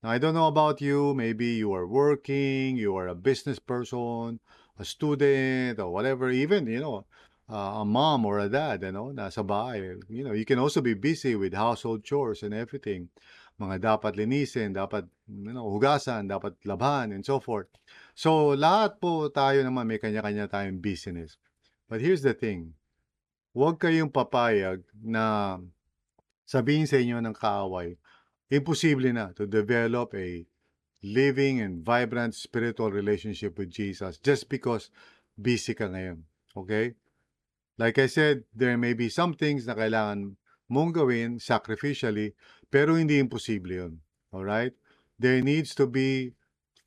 Now, 0.01 0.10
I 0.10 0.18
don't 0.18 0.34
know 0.34 0.50
about 0.50 0.82
you. 0.82 1.13
Maybe 1.13 1.62
you 1.62 1.70
are 1.77 1.86
working, 1.86 2.74
you 2.74 2.98
are 2.98 3.06
a 3.06 3.13
business 3.13 3.62
person, 3.62 4.41
a 4.82 4.86
student, 4.86 5.77
or 5.77 5.94
whatever. 5.94 6.34
Even, 6.34 6.65
you 6.65 6.82
know, 6.82 7.06
uh, 7.46 7.82
a 7.82 7.86
mom 7.86 8.25
or 8.25 8.41
a 8.41 8.50
dad, 8.50 8.82
you 8.82 8.91
know, 8.91 9.13
nasa 9.13 9.46
bahay. 9.46 10.01
You 10.10 10.25
know, 10.25 10.34
you 10.34 10.46
can 10.46 10.58
also 10.58 10.82
be 10.82 10.98
busy 10.98 11.38
with 11.38 11.53
household 11.53 12.01
chores 12.01 12.41
and 12.41 12.58
everything. 12.58 13.13
Mga 13.62 13.77
dapat 13.77 14.18
linisin, 14.18 14.74
dapat, 14.74 15.06
you 15.30 15.53
know, 15.53 15.70
hugasan, 15.70 16.25
dapat 16.25 16.58
labhan, 16.65 17.13
and 17.13 17.22
so 17.22 17.38
forth. 17.38 17.70
So, 18.18 18.58
lahat 18.58 18.98
po 18.98 19.30
tayo 19.30 19.62
naman 19.62 19.86
may 19.86 20.01
kanya-kanya 20.01 20.50
tayong 20.50 20.82
business. 20.82 21.38
But 21.86 22.01
here's 22.01 22.25
the 22.25 22.34
thing. 22.34 22.74
Huwag 23.53 23.77
kayong 23.77 24.10
papayag 24.10 24.82
na 24.98 25.60
sabihin 26.50 26.89
sa 26.89 26.98
inyo 26.98 27.22
ng 27.22 27.38
kaaway, 27.38 28.01
imposible 28.50 29.13
na 29.13 29.30
to 29.38 29.46
develop 29.46 30.18
a 30.18 30.44
living 31.01 31.62
and 31.62 31.86
vibrant 31.86 32.34
spiritual 32.34 32.91
relationship 32.91 33.58
with 33.58 33.70
Jesus 33.70 34.18
just 34.22 34.50
because 34.50 34.89
busy 35.38 35.74
ka 35.74 35.89
ngayon. 35.89 36.25
Okay? 36.56 36.94
Like 37.80 37.98
I 37.98 38.06
said, 38.06 38.46
there 38.53 38.77
may 38.77 38.94
be 38.94 39.10
some 39.10 39.34
things 39.34 39.65
na 39.65 39.74
kailangan 39.74 40.38
mong 40.72 40.91
gawin 40.96 41.41
sacrificially, 41.41 42.38
pero 42.71 42.95
hindi 42.95 43.19
imposible 43.19 43.75
yun. 43.75 43.93
Alright? 44.31 44.73
There 45.19 45.43
needs 45.43 45.75
to 45.75 45.85
be 45.85 46.33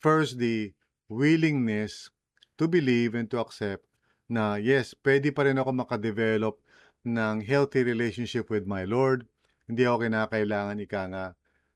first 0.00 0.40
the 0.40 0.72
willingness 1.06 2.10
to 2.56 2.66
believe 2.66 3.14
and 3.14 3.28
to 3.30 3.38
accept 3.38 3.84
na 4.26 4.56
yes, 4.56 4.96
pwede 5.04 5.30
pa 5.36 5.44
rin 5.44 5.60
ako 5.60 5.70
makadevelop 5.76 6.56
ng 7.04 7.44
healthy 7.44 7.84
relationship 7.84 8.48
with 8.48 8.64
my 8.64 8.88
Lord. 8.88 9.28
Hindi 9.68 9.84
ako 9.84 10.08
kinakailangan 10.08 10.80
ika 10.80 11.02
nga 11.12 11.24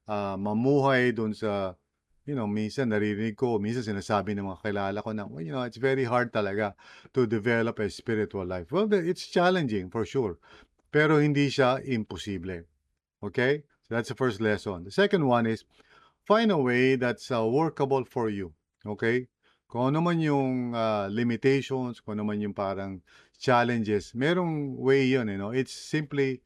uh, 0.08 0.36
mamuhay 0.40 1.12
doon 1.12 1.36
sa, 1.36 1.76
you 2.24 2.32
know, 2.32 2.48
minsan 2.48 2.88
naririnig 2.88 3.36
ko, 3.36 3.60
minsan 3.60 3.84
sinasabi 3.84 4.32
ng 4.32 4.48
mga 4.48 4.64
kilala 4.64 4.98
ko 5.04 5.12
na, 5.12 5.28
well, 5.28 5.44
you 5.44 5.52
know, 5.52 5.64
it's 5.68 5.80
very 5.80 6.08
hard 6.08 6.32
talaga 6.32 6.72
to 7.12 7.28
develop 7.28 7.76
a 7.80 7.88
spiritual 7.92 8.48
life. 8.48 8.72
Well, 8.72 8.88
it's 8.92 9.28
challenging 9.28 9.92
for 9.92 10.08
sure. 10.08 10.40
Pero 10.88 11.20
hindi 11.20 11.52
siya 11.52 11.84
imposible. 11.84 12.64
Okay? 13.20 13.68
So 13.88 13.97
that's 13.97 14.11
the 14.11 14.14
first 14.14 14.40
lesson. 14.40 14.85
The 14.85 14.92
second 14.92 15.25
one 15.26 15.47
is, 15.47 15.64
find 16.28 16.52
a 16.52 16.59
way 16.59 16.97
that's 16.97 17.33
uh, 17.33 17.47
workable 17.47 18.04
for 18.04 18.28
you. 18.28 18.52
Okay? 18.85 19.28
Kung 19.68 19.88
ano 19.88 20.00
man 20.04 20.21
yung 20.21 20.76
uh, 20.76 21.09
limitations, 21.09 22.00
kung 22.00 22.21
ano 22.21 22.25
man 22.25 22.40
yung 22.40 22.52
parang 22.52 23.00
challenges, 23.40 24.12
merong 24.12 24.76
way 24.76 25.09
yun, 25.09 25.28
you 25.28 25.40
know? 25.40 25.50
It's 25.57 25.73
simply 25.73 26.40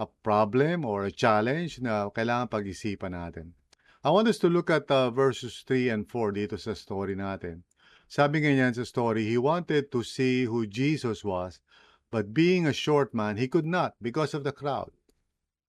a 0.00 0.06
problem 0.06 0.84
or 0.84 1.04
a 1.04 1.12
challenge 1.12 1.80
na 1.80 2.08
kailangan 2.08 2.48
pag-isipan 2.48 3.12
natin. 3.12 3.52
I 4.00 4.08
want 4.08 4.28
us 4.28 4.38
to 4.40 4.48
look 4.48 4.70
at 4.70 4.88
uh, 4.88 5.10
verses 5.10 5.60
3 5.68 5.92
and 5.92 6.02
4 6.08 6.32
dito 6.32 6.56
sa 6.56 6.72
story 6.72 7.12
natin. 7.12 7.68
Sabi 8.08 8.40
nga 8.40 8.72
sa 8.72 8.88
story, 8.88 9.28
he 9.28 9.36
wanted 9.36 9.92
to 9.92 10.00
see 10.00 10.48
who 10.48 10.64
Jesus 10.64 11.20
was, 11.20 11.60
but 12.08 12.32
being 12.32 12.64
a 12.64 12.72
short 12.72 13.12
man, 13.12 13.36
he 13.36 13.44
could 13.44 13.68
not 13.68 13.92
because 14.00 14.32
of 14.32 14.40
the 14.40 14.54
crowd. 14.56 14.88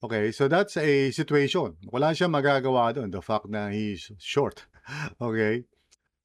Okay, 0.01 0.31
so 0.31 0.47
that's 0.47 0.77
a 0.77 1.11
situation. 1.11 1.75
Wala 1.91 2.15
siya 2.15 2.31
magagawa 2.31 2.95
doon, 2.95 3.11
the 3.11 3.21
fact 3.21 3.49
na 3.51 3.67
he's 3.67 4.11
short. 4.17 4.63
okay? 5.21 5.65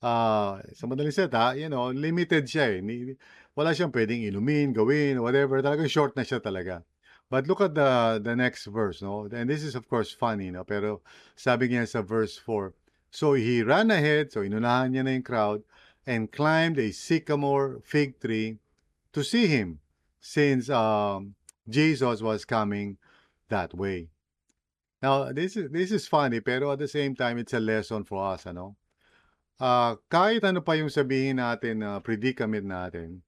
uh, 0.05 0.61
sa 0.77 0.85
madaling 0.85 1.17
salita, 1.17 1.57
you 1.57 1.73
know, 1.73 1.89
limited 1.89 2.45
siya 2.45 2.77
eh. 2.77 3.17
Wala 3.57 3.73
siyang 3.73 3.95
pwedeng 3.95 4.21
inumin, 4.21 4.77
gawin, 4.77 5.23
whatever. 5.25 5.63
Talagang 5.65 5.89
short 5.89 6.13
na 6.13 6.23
siya 6.23 6.45
talaga. 6.45 6.85
But 7.33 7.49
look 7.49 7.65
at 7.65 7.73
the 7.73 8.21
the 8.21 8.37
next 8.37 8.69
verse, 8.69 9.01
no? 9.01 9.25
And 9.33 9.49
this 9.49 9.65
is 9.65 9.75
of 9.75 9.89
course 9.89 10.13
funny, 10.13 10.53
no? 10.53 10.63
Pero 10.69 11.01
sabi 11.35 11.73
niya 11.73 11.89
sa 11.89 12.05
verse 12.05 12.37
4, 12.37 12.77
So 13.09 13.33
he 13.33 13.65
ran 13.65 13.89
ahead, 13.89 14.29
so 14.35 14.45
inunahan 14.45 14.93
niya 14.93 15.03
na 15.09 15.17
yung 15.17 15.25
crowd, 15.25 15.61
and 16.05 16.29
climbed 16.29 16.77
a 16.77 16.93
sycamore 16.93 17.81
fig 17.81 18.21
tree 18.21 18.61
to 19.17 19.25
see 19.25 19.49
him, 19.49 19.81
since 20.21 20.69
um, 20.69 21.33
Jesus 21.65 22.21
was 22.21 22.45
coming 22.45 23.01
that 23.49 23.75
way. 23.75 24.11
Now, 25.03 25.33
this 25.33 25.57
is 25.57 25.71
this 25.71 25.93
is 25.93 26.09
funny, 26.09 26.41
pero 26.41 26.73
at 26.73 26.79
the 26.79 26.89
same 26.89 27.15
time, 27.15 27.39
it's 27.39 27.53
a 27.53 27.61
lesson 27.61 28.05
for 28.05 28.25
us, 28.33 28.47
ano? 28.47 28.77
Ah, 29.61 30.01
kahit 30.11 30.43
ano 30.43 30.65
pa 30.65 30.75
yung 30.75 30.89
sabihin 30.91 31.39
natin 31.39 31.85
na 31.85 32.01
predicament 32.01 32.65
natin, 32.65 33.21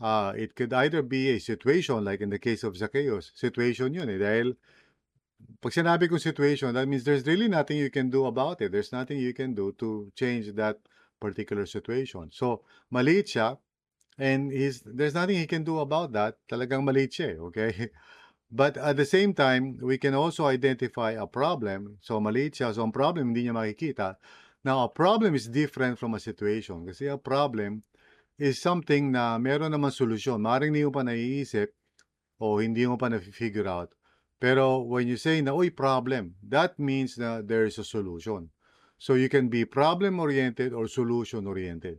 ah, 0.00 0.30
it 0.32 0.54
could 0.54 0.72
either 0.72 1.02
be 1.02 1.34
a 1.34 1.38
situation 1.42 2.04
like 2.04 2.22
in 2.22 2.30
the 2.30 2.38
case 2.38 2.62
of 2.62 2.78
Zacchaeus, 2.78 3.34
situation 3.34 3.92
yun 3.92 4.08
eh, 4.08 4.18
dahil 4.20 4.54
'pag 5.60 5.72
sinabi 5.74 6.06
kong 6.08 6.22
situation, 6.22 6.70
that 6.74 6.86
means 6.86 7.04
there's 7.04 7.26
really 7.26 7.48
nothing 7.48 7.78
you 7.78 7.90
can 7.90 8.10
do 8.10 8.26
about 8.26 8.62
it. 8.62 8.72
There's 8.72 8.92
nothing 8.92 9.18
you 9.18 9.34
can 9.34 9.54
do 9.54 9.72
to 9.82 10.10
change 10.14 10.54
that 10.54 10.78
particular 11.20 11.66
situation. 11.66 12.30
So, 12.30 12.62
maliit 12.94 13.26
siya 13.34 13.58
and 14.18 14.52
he's 14.52 14.82
there's 14.86 15.14
nothing 15.14 15.38
he 15.38 15.46
can 15.46 15.64
do 15.64 15.78
about 15.78 16.12
that. 16.12 16.38
Talagang 16.50 16.86
maliit 16.86 17.10
siya 17.14 17.34
eh, 17.34 17.38
okay? 17.38 17.72
But 18.50 18.76
at 18.80 18.96
the 18.96 19.04
same 19.04 19.34
time, 19.34 19.76
we 19.82 19.98
can 19.98 20.14
also 20.14 20.46
identify 20.46 21.12
a 21.12 21.26
problem. 21.26 21.98
So, 22.00 22.16
maliit 22.20 22.56
siya, 22.56 22.72
so 22.72 22.82
ang 22.82 22.96
problem 22.96 23.36
hindi 23.36 23.44
niya 23.44 23.52
makikita. 23.52 24.16
Now, 24.64 24.84
a 24.84 24.88
problem 24.88 25.36
is 25.36 25.52
different 25.52 25.98
from 26.00 26.16
a 26.16 26.20
situation. 26.20 26.88
Kasi 26.88 27.12
a 27.12 27.20
problem 27.20 27.84
is 28.40 28.56
something 28.56 29.12
na 29.12 29.36
meron 29.36 29.76
naman 29.76 29.92
solusyon. 29.92 30.40
Maring 30.40 30.72
hindi 30.72 30.88
mo 30.88 30.92
pa 30.96 31.04
naiisip 31.04 31.68
o 32.40 32.56
hindi 32.56 32.88
mo 32.88 32.96
pa 32.96 33.12
na-figure 33.12 33.68
out. 33.68 33.92
Pero 34.40 34.80
when 34.80 35.10
you 35.10 35.18
say 35.18 35.42
na, 35.42 35.52
uy, 35.52 35.68
problem, 35.68 36.38
that 36.40 36.78
means 36.78 37.18
na 37.18 37.42
there 37.42 37.66
is 37.66 37.76
a 37.76 37.84
solution. 37.84 38.48
So 38.96 39.14
you 39.14 39.28
can 39.28 39.52
be 39.52 39.68
problem-oriented 39.68 40.72
or 40.72 40.88
solution-oriented. 40.88 41.98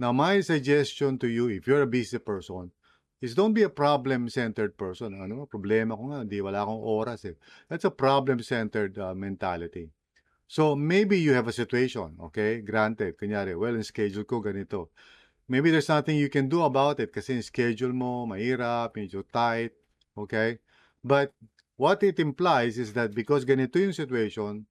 Now, 0.00 0.12
my 0.12 0.40
suggestion 0.40 1.20
to 1.20 1.28
you, 1.28 1.48
if 1.48 1.68
you're 1.68 1.84
a 1.84 1.86
busy 1.86 2.18
person, 2.18 2.72
is 3.20 3.34
don't 3.34 3.52
be 3.52 3.62
a 3.62 3.68
problem-centered 3.68 4.76
person. 4.76 5.20
Ano, 5.20 5.46
problema 5.46 5.96
ko 5.96 6.08
nga, 6.08 6.18
hindi, 6.24 6.40
wala 6.40 6.64
akong 6.64 6.80
oras 6.80 7.24
eh. 7.28 7.36
That's 7.68 7.84
a 7.84 7.92
problem-centered 7.92 8.98
uh, 8.98 9.14
mentality. 9.14 9.90
So, 10.48 10.74
maybe 10.74 11.20
you 11.20 11.32
have 11.32 11.46
a 11.46 11.52
situation, 11.52 12.16
okay? 12.18 12.60
Granted, 12.60 13.16
kunyari, 13.20 13.56
well, 13.56 13.76
in 13.76 13.84
schedule 13.84 14.24
ko 14.24 14.42
ganito. 14.42 14.88
Maybe 15.46 15.70
there's 15.70 15.88
nothing 15.88 16.16
you 16.16 16.28
can 16.28 16.48
do 16.48 16.62
about 16.64 16.98
it 16.98 17.12
kasi 17.12 17.34
in 17.34 17.42
schedule 17.42 17.92
mo, 17.92 18.26
mahirap, 18.26 18.96
medyo 18.96 19.22
tight, 19.30 19.72
okay? 20.16 20.58
But 21.04 21.32
what 21.76 22.02
it 22.02 22.18
implies 22.18 22.78
is 22.78 22.92
that 22.94 23.14
because 23.14 23.44
ganito 23.44 23.76
yung 23.76 23.92
situation, 23.92 24.66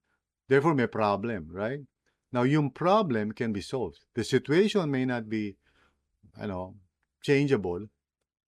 therefore 0.48 0.74
may 0.74 0.86
problem, 0.86 1.48
right? 1.48 1.80
Now, 2.32 2.42
yung 2.42 2.70
problem 2.70 3.32
can 3.32 3.52
be 3.52 3.60
solved. 3.60 4.04
The 4.14 4.24
situation 4.24 4.90
may 4.90 5.04
not 5.04 5.28
be, 5.28 5.56
ano, 6.38 6.74
changeable, 7.22 7.88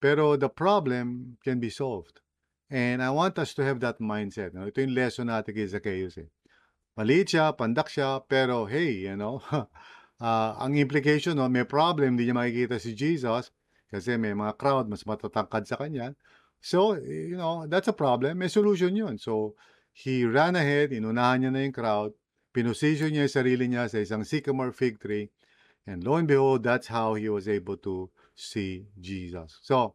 pero 0.03 0.35
the 0.35 0.51
problem 0.51 1.39
can 1.47 1.63
be 1.63 1.71
solved. 1.71 2.19
And 2.67 2.99
I 2.99 3.11
want 3.15 3.39
us 3.39 3.55
to 3.55 3.63
have 3.63 3.79
that 3.87 4.03
mindset. 4.03 4.51
No? 4.51 4.67
Ito 4.67 4.83
yung 4.83 4.99
lesson 4.99 5.31
natin 5.31 5.55
kay 5.55 5.71
Zacchaeus. 5.71 6.19
Eh. 6.19 6.27
Maliit 6.99 7.31
siya, 7.31 7.55
pandak 7.55 7.87
siya, 7.87 8.19
pero 8.27 8.67
hey, 8.67 9.07
you 9.07 9.15
know, 9.15 9.39
uh, 9.55 10.51
ang 10.65 10.75
implication, 10.75 11.39
no, 11.39 11.47
may 11.47 11.63
problem, 11.63 12.19
hindi 12.19 12.27
niya 12.27 12.35
makikita 12.35 12.83
si 12.83 12.99
Jesus 12.99 13.55
kasi 13.87 14.17
may 14.19 14.35
mga 14.35 14.59
crowd, 14.59 14.91
mas 14.91 15.07
matatangkad 15.07 15.69
sa 15.69 15.79
kanya. 15.79 16.17
So, 16.59 16.99
you 16.99 17.37
know, 17.37 17.69
that's 17.71 17.93
a 17.93 17.97
problem. 17.97 18.41
May 18.41 18.49
solution 18.49 18.97
yun. 18.97 19.21
So, 19.21 19.55
he 19.93 20.25
ran 20.25 20.57
ahead, 20.57 20.91
inunahan 20.91 21.45
niya 21.45 21.51
na 21.53 21.61
yung 21.63 21.77
crowd, 21.77 22.11
pinosisyon 22.57 23.13
niya 23.13 23.29
yung 23.29 23.37
sarili 23.37 23.65
niya 23.69 23.93
sa 23.93 24.01
isang 24.01 24.25
sycamore 24.25 24.73
fig 24.73 24.97
tree, 24.97 25.29
and 25.85 26.03
lo 26.03 26.17
and 26.17 26.27
behold, 26.27 26.65
that's 26.65 26.89
how 26.89 27.15
he 27.15 27.29
was 27.29 27.45
able 27.45 27.77
to 27.77 28.09
see 28.43 28.87
Jesus. 28.99 29.59
So, 29.63 29.95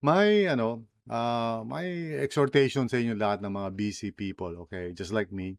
my, 0.00 0.46
ano, 0.46 0.86
uh, 1.10 1.66
my 1.66 1.84
exhortation 2.22 2.86
sa 2.86 3.02
inyo 3.02 3.18
lahat 3.18 3.42
ng 3.42 3.50
mga 3.50 3.70
busy 3.74 4.10
people, 4.14 4.54
okay, 4.66 4.94
just 4.94 5.10
like 5.10 5.34
me. 5.34 5.58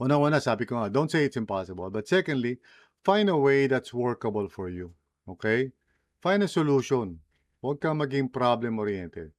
Una-una, 0.00 0.40
sabi 0.40 0.68
ko 0.68 0.76
nga, 0.76 0.92
don't 0.92 1.08
say 1.08 1.24
it's 1.24 1.40
impossible. 1.40 1.88
But 1.88 2.08
secondly, 2.08 2.60
find 3.04 3.28
a 3.32 3.36
way 3.36 3.66
that's 3.66 3.96
workable 3.96 4.48
for 4.48 4.68
you. 4.68 4.92
Okay? 5.24 5.72
Find 6.20 6.44
a 6.44 6.48
solution. 6.48 7.20
Huwag 7.64 7.80
kang 7.80 7.96
maging 7.96 8.28
problem-oriented. 8.28 9.32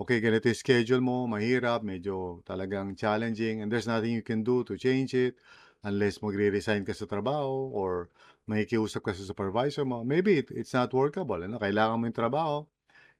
Okay, 0.00 0.16
ganito 0.16 0.48
yung 0.48 0.56
schedule 0.56 1.02
mo, 1.04 1.28
mahirap, 1.28 1.84
medyo 1.84 2.40
talagang 2.48 2.96
challenging, 2.96 3.60
and 3.60 3.68
there's 3.68 3.84
nothing 3.84 4.16
you 4.16 4.24
can 4.24 4.40
do 4.40 4.64
to 4.64 4.72
change 4.80 5.12
it 5.12 5.36
unless 5.84 6.24
magre-resign 6.24 6.88
ka 6.88 6.96
sa 6.96 7.04
trabaho 7.04 7.68
or 7.68 8.08
makikiusap 8.50 9.06
ka 9.06 9.14
sa 9.14 9.22
supervisor 9.22 9.86
mo. 9.86 10.02
Maybe 10.02 10.42
it, 10.42 10.50
it's 10.50 10.74
not 10.74 10.90
workable. 10.90 11.38
Ano? 11.38 11.62
Kailangan 11.62 11.96
mo 12.02 12.04
yung 12.10 12.18
trabaho. 12.18 12.56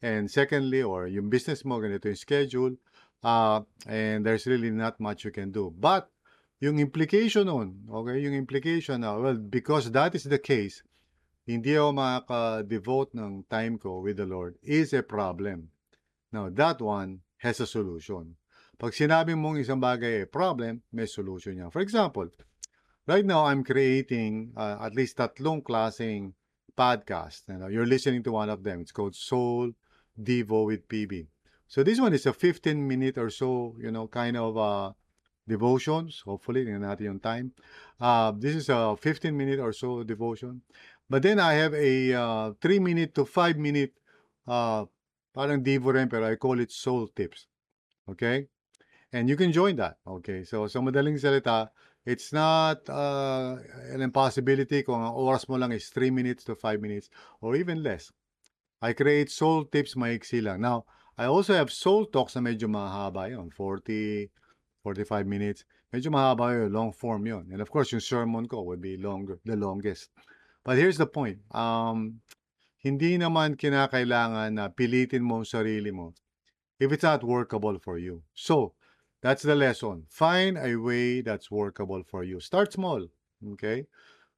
And 0.02 0.26
secondly, 0.26 0.82
or 0.82 1.06
yung 1.06 1.30
business 1.30 1.62
mo, 1.62 1.78
ganito 1.78 2.10
yung 2.10 2.18
schedule, 2.18 2.75
uh, 3.22 3.62
and 3.87 4.26
there's 4.26 4.50
really 4.50 4.75
not 4.75 4.99
much 4.99 5.22
you 5.22 5.30
can 5.30 5.54
do. 5.54 5.70
But, 5.70 6.10
yung 6.60 6.76
implication 6.76 7.49
nun, 7.49 7.88
okay, 7.88 8.20
yung 8.20 8.37
implication 8.37 9.00
na, 9.00 9.16
well, 9.16 9.37
because 9.37 9.88
that 9.92 10.12
is 10.12 10.28
the 10.28 10.40
case, 10.40 10.84
hindi 11.49 11.72
ako 11.72 11.96
makaka-devote 11.96 13.10
ng 13.16 13.49
time 13.49 13.80
ko 13.80 14.04
with 14.04 14.20
the 14.20 14.28
Lord 14.28 14.60
is 14.60 14.92
a 14.92 15.00
problem. 15.00 15.72
Now, 16.32 16.52
that 16.52 16.84
one 16.84 17.25
has 17.40 17.64
a 17.64 17.66
solution. 17.66 18.37
Pag 18.76 18.92
sinabi 18.92 19.37
mong 19.37 19.60
isang 19.60 19.80
bagay 19.80 20.25
a 20.25 20.28
problem, 20.28 20.84
may 20.92 21.08
solution 21.08 21.56
niya. 21.56 21.72
For 21.72 21.80
example, 21.80 22.28
right 23.07 23.25
now 23.25 23.45
I'm 23.45 23.64
creating 23.64 24.52
uh, 24.57 24.78
at 24.80 24.95
least 24.95 25.16
tatlong 25.16 25.62
klaseng 25.62 26.33
podcast. 26.76 27.42
You 27.49 27.59
know, 27.59 27.69
you're 27.69 27.87
listening 27.87 28.23
to 28.25 28.33
one 28.33 28.50
of 28.50 28.62
them. 28.62 28.80
It's 28.80 28.92
called 28.92 29.14
Soul 29.14 29.73
Devo 30.21 30.66
with 30.66 30.88
PB. 30.88 31.26
So 31.69 31.83
this 31.83 32.00
one 32.00 32.12
is 32.12 32.26
a 32.26 32.33
15 32.33 32.87
minute 32.87 33.19
or 33.19 33.30
so, 33.30 33.76
you 33.78 33.90
know, 33.90 34.09
kind 34.09 34.37
of 34.37 34.59
uh, 34.59 34.92
devotions. 35.47 36.23
Hopefully, 36.26 36.64
tingnan 36.66 36.83
natin 36.83 37.14
yung 37.14 37.23
time. 37.23 37.52
Uh, 38.00 38.33
this 38.35 38.57
is 38.57 38.69
a 38.69 38.97
15 38.99 39.37
minute 39.37 39.61
or 39.61 39.73
so 39.73 40.02
devotion. 40.02 40.62
But 41.11 41.23
then 41.23 41.38
I 41.38 41.54
have 41.54 41.75
a 41.75 42.14
uh, 42.14 42.47
3 42.62 42.78
minute 42.78 43.14
to 43.14 43.26
5 43.26 43.59
minute 43.59 43.95
uh, 44.47 44.87
parang 45.35 45.62
Devo 45.62 45.95
rin, 45.95 46.09
pero 46.09 46.26
I 46.26 46.37
call 46.37 46.61
it 46.61 46.71
Soul 46.71 47.09
Tips. 47.14 47.47
Okay? 48.09 48.47
And 49.12 49.28
you 49.28 49.37
can 49.37 49.52
join 49.52 49.76
that. 49.76 49.99
Okay? 50.07 50.42
So, 50.42 50.66
sa 50.66 50.78
madaling 50.83 51.19
salita, 51.19 51.71
it's 52.07 52.33
not 52.33 52.88
uh, 52.88 53.57
an 53.92 54.00
impossibility 54.00 54.83
kung 54.83 55.02
ang 55.04 55.14
oras 55.14 55.49
mo 55.49 55.57
lang 55.57 55.73
is 55.73 55.90
3 55.92 56.11
minutes 56.11 56.45
to 56.45 56.57
5 56.57 56.80
minutes 56.80 57.09
or 57.40 57.57
even 57.57 57.83
less. 57.83 58.12
I 58.80 58.97
create 58.97 59.28
Soul 59.28 59.69
Tips 59.69 59.95
maiksi 59.95 60.40
lang. 60.40 60.64
Now, 60.64 60.88
I 61.21 61.28
also 61.28 61.52
have 61.52 61.69
Soul 61.69 62.09
Talks 62.09 62.33
na 62.37 62.40
medyo 62.40 62.64
mahaba 62.64 63.28
yun. 63.28 63.52
40, 63.52 64.33
45 64.83 65.26
minutes. 65.28 65.69
Medyo 65.92 66.09
mahaba 66.09 66.57
yun. 66.57 66.73
Long 66.73 66.92
form 66.97 67.28
yun. 67.28 67.45
And 67.52 67.61
of 67.61 67.69
course, 67.69 67.92
yung 67.92 68.00
sermon 68.00 68.49
ko 68.49 68.64
would 68.64 68.80
be 68.80 68.97
longer, 68.97 69.36
the 69.45 69.56
longest. 69.56 70.08
But 70.65 70.80
here's 70.80 70.97
the 70.97 71.04
point. 71.04 71.45
Um, 71.52 72.25
hindi 72.80 73.21
naman 73.21 73.60
kinakailangan 73.60 74.56
na 74.56 74.73
pilitin 74.73 75.21
mo 75.21 75.45
ang 75.45 75.49
sarili 75.49 75.93
mo 75.93 76.17
if 76.80 76.89
it's 76.89 77.04
not 77.04 77.21
workable 77.21 77.76
for 77.84 78.00
you. 78.00 78.25
So, 78.32 78.73
that's 79.21 79.43
the 79.43 79.54
lesson. 79.54 80.06
Find 80.09 80.59
a 80.59 80.76
way 80.76 81.21
that's 81.21 81.50
workable 81.50 82.02
for 82.04 82.25
you. 82.25 82.41
Start 82.41 82.73
small. 82.73 83.09
Okay? 83.52 83.87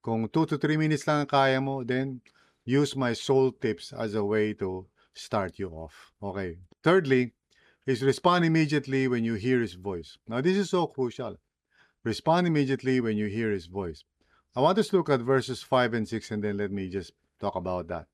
Kung 0.02 0.28
2 0.28 0.46
to 0.46 0.58
3 0.58 0.76
minutes 0.76 1.06
lang 1.06 1.20
ang 1.20 1.30
kaya 1.30 1.60
mo, 1.60 1.84
then 1.84 2.20
use 2.64 2.96
my 2.96 3.12
soul 3.12 3.52
tips 3.52 3.92
as 3.92 4.14
a 4.14 4.24
way 4.24 4.52
to 4.54 4.86
start 5.14 5.58
you 5.58 5.70
off. 5.70 6.12
Okay. 6.22 6.58
Thirdly, 6.82 7.32
is 7.86 8.02
respond 8.02 8.44
immediately 8.44 9.08
when 9.08 9.24
you 9.24 9.34
hear 9.34 9.60
his 9.60 9.74
voice. 9.74 10.18
Now, 10.28 10.40
this 10.40 10.56
is 10.56 10.70
so 10.70 10.86
crucial. 10.86 11.38
Respond 12.04 12.46
immediately 12.46 13.00
when 13.00 13.16
you 13.16 13.26
hear 13.26 13.50
his 13.50 13.66
voice. 13.66 14.04
I 14.54 14.60
want 14.60 14.78
us 14.78 14.88
to 14.88 14.96
look 14.96 15.10
at 15.10 15.20
verses 15.20 15.62
5 15.62 15.94
and 15.94 16.08
6 16.08 16.30
and 16.30 16.44
then 16.44 16.56
let 16.58 16.70
me 16.70 16.88
just 16.88 17.12
talk 17.40 17.54
about 17.54 17.88
that. 17.88 18.06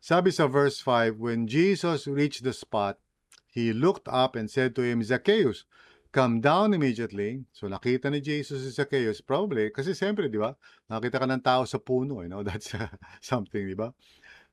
Sabi 0.00 0.30
sa 0.30 0.46
verse 0.46 0.80
5, 0.80 1.18
When 1.18 1.46
Jesus 1.46 2.06
reached 2.06 2.44
the 2.44 2.52
spot, 2.52 2.98
he 3.46 3.72
looked 3.72 4.08
up 4.08 4.36
and 4.36 4.48
said 4.48 4.74
to 4.76 4.82
him, 4.82 5.02
Zacchaeus, 5.02 5.64
come 6.10 6.42
down 6.42 6.74
immediately. 6.74 7.46
So 7.54 7.70
nakita 7.70 8.10
ni 8.10 8.20
Jesus 8.20 8.66
si 8.66 8.70
Zacchaeus, 8.74 9.22
probably, 9.22 9.70
kasi 9.70 9.94
siyempre, 9.94 10.26
di 10.26 10.38
ba, 10.38 10.54
nakita 10.90 11.22
ka 11.22 11.26
ng 11.26 11.42
tao 11.42 11.62
sa 11.64 11.78
puno, 11.78 12.22
you 12.22 12.30
know, 12.30 12.42
that's 12.46 12.74
uh, 12.74 12.90
something, 13.22 13.66
di 13.66 13.78
ba? 13.78 13.94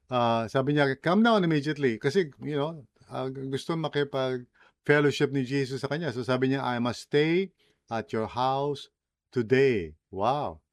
Uh, 0.07 0.47
sabi 0.47 0.77
niya, 0.77 0.95
come 1.01 1.25
down 1.25 1.43
immediately. 1.43 1.99
Kasi, 1.99 2.31
you 2.39 2.55
know, 2.55 2.85
uh, 3.11 3.27
gusto 3.27 3.75
makipag-fellowship 3.75 5.33
ni 5.33 5.43
Jesus 5.43 5.83
sa 5.83 5.89
kanya. 5.91 6.13
So 6.13 6.23
sabi 6.23 6.53
niya, 6.53 6.63
I 6.63 6.79
must 6.79 7.11
stay 7.11 7.51
at 7.91 8.13
your 8.13 8.29
house 8.29 8.87
today. 9.33 9.97
Wow. 10.13 10.63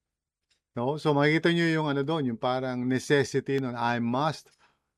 No? 0.78 1.00
So 1.00 1.14
makikita 1.16 1.50
niyo 1.50 1.82
yung 1.82 1.86
ano 1.90 2.06
doon, 2.06 2.34
yung 2.34 2.40
parang 2.40 2.86
necessity 2.86 3.58
nun, 3.58 3.74
I 3.74 3.98
must 3.98 4.52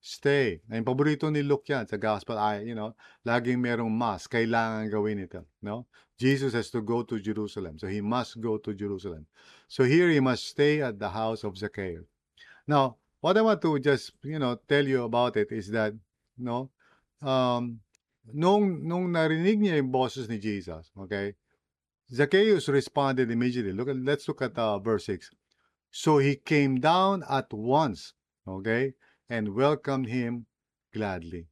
stay. 0.07 0.63
Yung 0.71 0.87
paborito 0.87 1.27
ni 1.27 1.43
Luke 1.43 1.67
yan 1.67 1.83
sa 1.91 1.99
gospel, 1.99 2.39
I, 2.39 2.63
you 2.63 2.79
know, 2.79 2.95
laging 3.27 3.59
merong 3.59 3.91
must, 3.91 4.31
kailangan 4.31 4.87
gawin 4.87 5.27
ito, 5.27 5.43
no? 5.59 5.91
Jesus 6.15 6.55
has 6.55 6.71
to 6.71 6.81
go 6.81 7.03
to 7.03 7.19
Jerusalem, 7.19 7.77
so 7.77 7.91
he 7.91 8.01
must 8.01 8.41
go 8.41 8.57
to 8.57 8.73
Jerusalem. 8.73 9.27
So 9.69 9.83
here 9.83 10.09
he 10.09 10.23
must 10.23 10.47
stay 10.47 10.81
at 10.81 10.97
the 11.03 11.11
house 11.11 11.43
of 11.43 11.59
Zacchaeus. 11.59 12.07
Now, 12.65 12.97
what 13.21 13.37
I 13.37 13.43
want 13.43 13.61
to 13.67 13.77
just, 13.83 14.15
you 14.23 14.39
know, 14.39 14.57
tell 14.71 14.87
you 14.87 15.05
about 15.05 15.37
it 15.37 15.51
is 15.51 15.69
that, 15.75 15.93
no, 16.39 16.71
um, 17.21 17.83
nung, 18.33 18.87
nung 18.87 19.11
narinig 19.11 19.59
niya 19.59 19.83
yung 19.83 19.91
boses 19.91 20.31
ni 20.31 20.39
Jesus, 20.39 20.89
okay, 20.97 21.35
Zacchaeus 22.09 22.71
responded 22.71 23.29
immediately. 23.29 23.75
Look 23.75 23.91
at, 23.91 23.99
let's 23.99 24.31
look 24.31 24.41
at 24.41 24.57
uh, 24.57 24.79
verse 24.79 25.11
6. 25.11 25.35
So 25.91 26.19
he 26.19 26.37
came 26.39 26.79
down 26.79 27.27
at 27.29 27.53
once, 27.53 28.15
okay, 28.47 28.95
and 29.29 29.55
welcomed 29.55 30.09
him 30.09 30.47
gladly. 30.93 31.47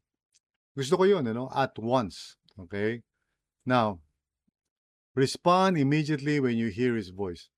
Gusto 0.76 0.96
ko 0.96 1.04
yun, 1.04 1.26
ano? 1.26 1.50
At 1.54 1.78
once, 1.78 2.36
okay? 2.58 3.02
Now, 3.66 4.00
respond 5.14 5.78
immediately 5.78 6.40
when 6.40 6.56
you 6.56 6.68
hear 6.68 6.96
his 6.96 7.10
voice. 7.10 7.48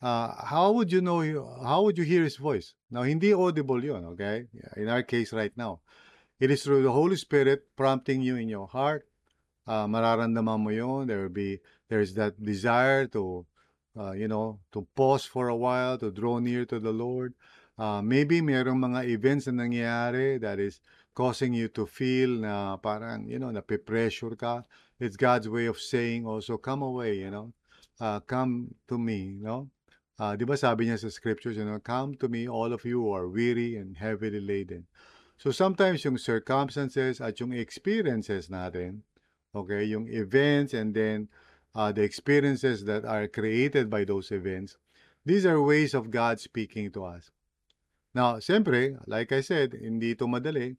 Uh, 0.00 0.32
how 0.44 0.72
would 0.72 0.92
you 0.92 1.00
know, 1.00 1.20
how 1.64 1.82
would 1.82 1.96
you 1.96 2.04
hear 2.04 2.24
his 2.24 2.36
voice? 2.36 2.74
Now, 2.90 3.02
hindi 3.02 3.32
audible 3.32 3.82
yun, 3.82 4.04
okay? 4.16 4.46
In 4.76 4.88
our 4.88 5.02
case 5.02 5.32
right 5.32 5.52
now. 5.56 5.80
It 6.40 6.50
is 6.50 6.62
through 6.64 6.82
the 6.82 6.92
Holy 6.92 7.16
Spirit 7.16 7.62
prompting 7.76 8.20
you 8.20 8.36
in 8.36 8.48
your 8.48 8.66
heart. 8.66 9.06
Uh, 9.66 9.86
mararamdaman 9.86 10.60
mo 10.60 10.70
yun. 10.70 11.06
There 11.06 11.22
will 11.22 11.32
be, 11.32 11.60
there's 11.88 12.12
that 12.14 12.42
desire 12.42 13.06
to 13.08 13.46
uh, 13.98 14.12
you 14.12 14.28
know, 14.28 14.60
to 14.72 14.86
pause 14.96 15.24
for 15.24 15.48
a 15.48 15.56
while, 15.56 15.98
to 15.98 16.10
draw 16.10 16.38
near 16.38 16.64
to 16.66 16.78
the 16.80 16.92
Lord. 16.92 17.34
Uh, 17.78 18.00
maybe 18.02 18.40
mayroong 18.40 18.78
mga 18.78 19.08
events 19.10 19.46
na 19.50 19.66
nangyayari 19.66 20.40
that 20.40 20.58
is 20.62 20.80
causing 21.14 21.54
you 21.54 21.66
to 21.66 21.86
feel 21.86 22.30
na 22.42 22.76
parang, 22.76 23.26
you 23.26 23.38
know, 23.38 23.50
nape-pressure 23.50 24.34
ka. 24.36 24.62
It's 25.00 25.16
God's 25.16 25.48
way 25.48 25.66
of 25.66 25.78
saying 25.78 26.26
also, 26.26 26.56
come 26.56 26.82
away, 26.82 27.18
you 27.18 27.30
know. 27.30 27.52
Uh, 28.00 28.20
come 28.20 28.74
to 28.88 28.98
me, 28.98 29.38
you 29.38 29.44
know. 29.44 29.70
Uh, 30.18 30.38
di 30.38 30.46
ba 30.46 30.54
sabi 30.54 30.86
niya 30.86 30.98
sa 30.98 31.10
scriptures, 31.10 31.58
you 31.58 31.66
know, 31.66 31.82
come 31.82 32.14
to 32.14 32.30
me, 32.30 32.46
all 32.46 32.70
of 32.70 32.86
you 32.86 33.02
who 33.02 33.10
are 33.10 33.26
weary 33.26 33.74
and 33.74 33.98
heavily 33.98 34.38
laden. 34.38 34.86
So 35.38 35.50
sometimes 35.50 36.04
yung 36.06 36.18
circumstances 36.18 37.20
at 37.20 37.42
yung 37.42 37.50
experiences 37.52 38.46
natin, 38.46 39.02
okay, 39.50 39.82
yung 39.82 40.06
events 40.06 40.74
and 40.74 40.94
then 40.94 41.26
uh, 41.74 41.90
the 41.90 42.02
experiences 42.06 42.84
that 42.86 43.04
are 43.04 43.26
created 43.26 43.90
by 43.90 44.06
those 44.06 44.30
events, 44.30 44.78
these 45.26 45.44
are 45.44 45.58
ways 45.58 45.94
of 45.94 46.14
God 46.14 46.38
speaking 46.38 46.94
to 46.94 47.04
us. 47.04 47.34
Now, 48.14 48.38
siyempre, 48.38 48.94
like 49.10 49.34
I 49.34 49.42
said, 49.42 49.74
hindi 49.74 50.14
ito 50.14 50.30
madali 50.30 50.78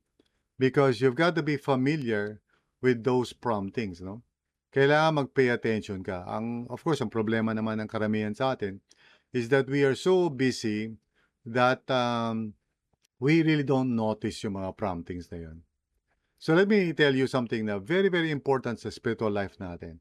because 0.56 1.04
you've 1.04 1.20
got 1.20 1.36
to 1.36 1.44
be 1.44 1.60
familiar 1.60 2.40
with 2.80 3.04
those 3.04 3.36
promptings, 3.36 4.00
no? 4.00 4.24
Kailangan 4.72 5.28
mag-pay 5.28 5.52
attention 5.52 6.04
ka. 6.04 6.24
Ang, 6.28 6.68
of 6.72 6.80
course, 6.84 7.04
ang 7.04 7.12
problema 7.12 7.52
naman 7.52 7.84
ng 7.84 7.92
karamihan 7.92 8.36
sa 8.36 8.56
atin 8.56 8.80
is 9.36 9.52
that 9.52 9.68
we 9.68 9.84
are 9.84 9.96
so 9.96 10.32
busy 10.32 10.96
that 11.44 11.84
um, 11.92 12.56
we 13.20 13.44
really 13.44 13.64
don't 13.64 13.92
notice 13.92 14.44
yung 14.44 14.56
mga 14.56 14.76
promptings 14.76 15.28
na 15.32 15.44
yun. 15.44 15.64
So 16.40 16.56
let 16.56 16.68
me 16.68 16.92
tell 16.92 17.16
you 17.16 17.28
something 17.28 17.68
na 17.68 17.80
very, 17.80 18.08
very 18.08 18.32
important 18.32 18.80
sa 18.80 18.92
spiritual 18.92 19.32
life 19.32 19.60
natin. 19.60 20.00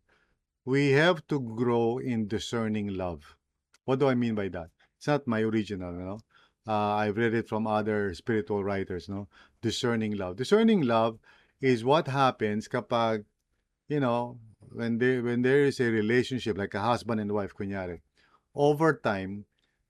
We 0.66 0.94
have 0.94 1.26
to 1.30 1.38
grow 1.38 1.98
in 1.98 2.26
discerning 2.26 2.94
love. 2.94 3.38
What 3.86 3.98
do 3.98 4.08
I 4.10 4.14
mean 4.14 4.34
by 4.34 4.48
that? 4.54 4.70
It's 4.98 5.06
not 5.06 5.26
my 5.26 5.42
original, 5.42 5.92
know. 5.92 6.18
Uh, 6.66 6.96
I've 6.96 7.16
read 7.16 7.34
it 7.34 7.48
from 7.48 7.66
other 7.66 8.14
spiritual 8.14 8.64
writers, 8.64 9.08
no? 9.08 9.28
Discerning 9.60 10.16
love. 10.16 10.36
Discerning 10.36 10.82
love 10.82 11.18
is 11.60 11.84
what 11.84 12.08
happens 12.08 12.68
kapag, 12.68 13.24
you 13.88 14.00
know, 14.00 14.38
when 14.72 14.98
there, 14.98 15.22
when 15.22 15.42
there 15.42 15.64
is 15.64 15.78
a 15.80 15.90
relationship, 15.90 16.56
like 16.56 16.74
a 16.74 16.80
husband 16.80 17.20
and 17.20 17.32
wife, 17.32 17.54
kunyari, 17.54 18.00
over 18.54 18.94
time, 18.94 19.44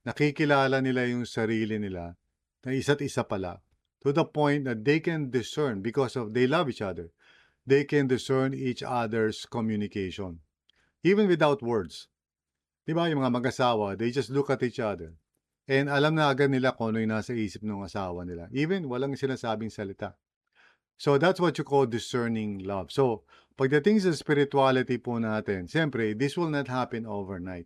nakikilala 0.06 0.82
nila 0.82 1.06
yung 1.06 1.24
sarili 1.24 1.78
nila 1.80 2.16
na 2.64 2.72
isa't 2.72 3.00
isa 3.00 3.24
pala 3.24 3.60
to 4.02 4.12
the 4.12 4.24
point 4.24 4.64
that 4.64 4.84
they 4.84 5.00
can 5.00 5.30
discern 5.30 5.80
because 5.80 6.16
of 6.16 6.34
they 6.34 6.46
love 6.46 6.68
each 6.68 6.82
other. 6.82 7.08
They 7.66 7.84
can 7.84 8.06
discern 8.06 8.52
each 8.52 8.82
other's 8.82 9.46
communication. 9.46 10.40
Even 11.02 11.28
without 11.28 11.64
words. 11.64 12.08
Di 12.84 12.92
ba 12.92 13.08
yung 13.08 13.24
mga 13.24 13.32
mag-asawa, 13.32 13.96
they 13.96 14.12
just 14.12 14.28
look 14.28 14.52
at 14.52 14.60
each 14.60 14.76
other. 14.76 15.16
And 15.64 15.88
alam 15.88 16.12
na 16.12 16.28
agad 16.28 16.52
nila 16.52 16.76
kung 16.76 16.92
ano 16.92 17.00
yung 17.00 17.16
nasa 17.16 17.32
isip 17.32 17.64
ng 17.64 17.84
asawa 17.84 18.28
nila. 18.28 18.52
Even 18.52 18.84
walang 18.84 19.16
sinasabing 19.16 19.72
salita. 19.72 20.12
So 21.00 21.16
that's 21.16 21.40
what 21.40 21.56
you 21.56 21.64
call 21.64 21.88
discerning 21.88 22.62
love. 22.62 22.92
So 22.92 23.24
pagdating 23.56 24.04
sa 24.04 24.12
spirituality 24.12 25.00
po 25.00 25.16
natin, 25.16 25.66
siyempre, 25.66 26.12
this 26.12 26.36
will 26.36 26.52
not 26.52 26.68
happen 26.68 27.08
overnight. 27.08 27.64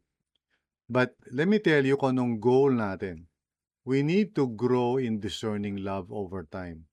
But 0.88 1.18
let 1.34 1.50
me 1.50 1.58
tell 1.58 1.84
you 1.84 1.98
kung 1.98 2.16
anong 2.16 2.40
goal 2.40 2.72
natin. 2.72 3.28
We 3.88 4.04
need 4.04 4.36
to 4.36 4.46
grow 4.52 5.00
in 5.00 5.18
discerning 5.18 5.80
love 5.80 6.12
over 6.12 6.44
time. 6.44 6.88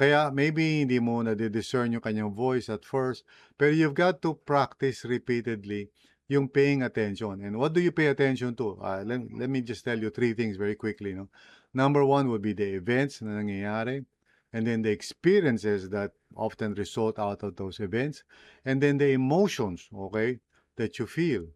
Kaya 0.00 0.32
maybe 0.32 0.80
hindi 0.80 0.96
mo 0.96 1.20
na-discern 1.20 1.92
yung 1.92 2.00
kanyang 2.00 2.32
voice 2.32 2.72
at 2.72 2.88
first, 2.88 3.28
pero 3.60 3.68
you've 3.68 3.92
got 3.92 4.24
to 4.24 4.32
practice 4.32 5.04
repeatedly 5.04 5.92
yung 6.30 6.46
paying 6.48 6.82
attention. 6.84 7.42
And 7.42 7.58
what 7.58 7.72
do 7.72 7.80
you 7.80 7.90
pay 7.90 8.06
attention 8.06 8.54
to? 8.54 8.78
Uh, 8.80 9.02
let, 9.04 9.20
let 9.36 9.50
me 9.50 9.62
just 9.62 9.84
tell 9.84 9.98
you 9.98 10.10
three 10.10 10.32
things 10.32 10.56
very 10.56 10.76
quickly. 10.76 11.12
No? 11.12 11.28
Number 11.74 12.04
one 12.04 12.28
would 12.30 12.40
be 12.40 12.52
the 12.52 12.72
events 12.74 13.20
na 13.20 13.32
nangyayari, 13.32 14.04
and 14.52 14.64
then 14.64 14.82
the 14.82 14.90
experiences 14.90 15.90
that 15.90 16.12
often 16.36 16.74
result 16.74 17.18
out 17.18 17.42
of 17.42 17.56
those 17.56 17.80
events, 17.80 18.22
and 18.64 18.80
then 18.80 18.98
the 18.98 19.10
emotions, 19.10 19.88
okay, 19.92 20.38
that 20.76 21.00
you 21.00 21.06
feel 21.06 21.46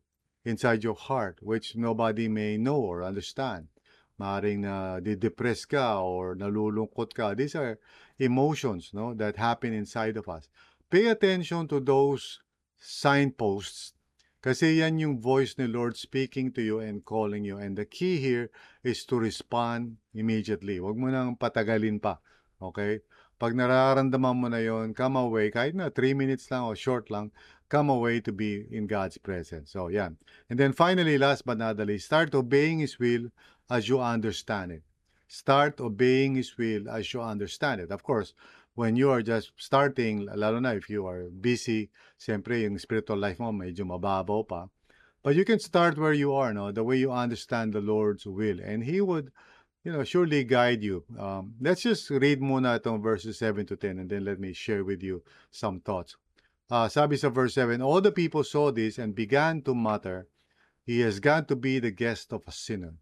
inside 0.45 0.83
your 0.83 0.97
heart, 0.97 1.39
which 1.41 1.77
nobody 1.77 2.27
may 2.27 2.57
know 2.57 2.77
or 2.77 3.05
understand. 3.05 3.69
Maaring 4.21 4.59
na 4.59 4.99
depress 4.99 5.65
ka 5.65 6.03
or 6.03 6.35
nalulungkot 6.35 7.15
ka. 7.15 7.35
These 7.35 7.55
are 7.55 7.79
emotions 8.19 8.91
no, 8.93 9.15
that 9.15 9.37
happen 9.37 9.73
inside 9.73 10.17
of 10.17 10.29
us. 10.29 10.49
Pay 10.91 11.07
attention 11.07 11.67
to 11.69 11.79
those 11.79 12.41
signposts 12.77 13.95
kasi 14.45 14.85
yan 14.85 15.01
yung 15.01 15.25
voice 15.25 15.57
ni 15.57 15.65
Lord 15.65 15.97
speaking 15.97 16.53
to 16.53 16.61
you 16.61 16.77
and 16.77 17.01
calling 17.01 17.49
you. 17.49 17.57
And 17.57 17.81
the 17.81 17.89
key 17.89 18.21
here 18.21 18.53
is 18.85 19.09
to 19.09 19.17
respond 19.17 19.97
immediately. 20.13 20.77
Huwag 20.77 21.01
mo 21.01 21.09
nang 21.09 21.41
patagalin 21.41 21.97
pa. 21.97 22.21
Okay? 22.61 23.01
Pag 23.41 23.57
nararamdaman 23.57 24.37
mo 24.37 24.53
na 24.53 24.61
yon, 24.61 24.93
come 24.93 25.17
away. 25.17 25.49
Kahit 25.49 25.73
na 25.73 25.89
3 25.89 26.13
minutes 26.13 26.45
lang 26.53 26.69
o 26.69 26.77
short 26.77 27.09
lang, 27.09 27.33
come 27.73 27.89
away 27.89 28.21
to 28.21 28.37
be 28.37 28.69
in 28.69 28.85
God's 28.85 29.17
presence. 29.17 29.73
So, 29.73 29.89
yan. 29.89 30.21
And 30.53 30.61
then 30.61 30.77
finally, 30.77 31.17
last 31.17 31.49
but 31.49 31.57
not 31.57 31.81
the 31.81 31.89
least, 31.89 32.13
start 32.13 32.37
obeying 32.37 32.85
His 32.85 33.01
will 33.01 33.33
as 33.73 33.89
you 33.89 33.97
understand 33.97 34.77
it. 34.77 34.85
Start 35.25 35.81
obeying 35.81 36.37
His 36.37 36.53
will 36.61 36.85
as 36.93 37.17
you 37.17 37.25
understand 37.25 37.81
it. 37.81 37.89
Of 37.89 38.05
course, 38.05 38.37
when 38.75 38.97
you 38.97 39.11
are 39.11 39.23
just 39.23 39.53
starting, 39.57 40.27
lalo 40.27 40.59
na 40.59 40.71
if 40.75 40.91
you 40.91 41.07
are 41.07 41.31
busy, 41.31 41.91
siyempre 42.19 42.63
yung 42.63 42.79
spiritual 42.79 43.19
life 43.19 43.39
mo 43.39 43.53
medyo 43.53 43.87
mababaw 43.87 44.47
pa. 44.47 44.69
But 45.23 45.37
you 45.37 45.45
can 45.45 45.59
start 45.59 45.97
where 45.97 46.13
you 46.13 46.35
are, 46.35 46.53
no? 46.53 46.71
The 46.71 46.85
way 46.85 46.99
you 46.99 47.11
understand 47.11 47.73
the 47.73 47.81
Lord's 47.81 48.27
will. 48.27 48.61
And 48.61 48.85
He 48.85 49.01
would, 49.01 49.33
you 49.83 49.93
know, 49.93 50.05
surely 50.05 50.45
guide 50.45 50.83
you. 50.83 51.05
Um, 51.19 51.55
let's 51.61 51.83
just 51.83 52.11
read 52.11 52.43
muna 52.43 52.79
itong 52.79 53.01
verses 53.01 53.39
7 53.39 53.65
to 53.67 53.77
10 53.77 54.01
and 54.01 54.11
then 54.11 54.25
let 54.25 54.39
me 54.39 54.53
share 54.53 54.85
with 54.85 55.03
you 55.03 55.23
some 55.51 55.81
thoughts. 55.81 56.17
Uh, 56.69 56.89
sabi 56.89 57.17
sa 57.17 57.31
verse 57.31 57.55
7, 57.55 57.81
All 57.81 58.01
the 58.01 58.13
people 58.13 58.45
saw 58.45 58.71
this 58.71 58.99
and 58.99 59.15
began 59.15 59.63
to 59.63 59.75
mutter, 59.75 60.29
He 60.85 61.01
has 61.01 61.21
got 61.21 61.49
to 61.49 61.57
be 61.57 61.79
the 61.79 61.91
guest 61.91 62.33
of 62.33 62.43
a 62.47 62.53
sinner. 62.53 63.01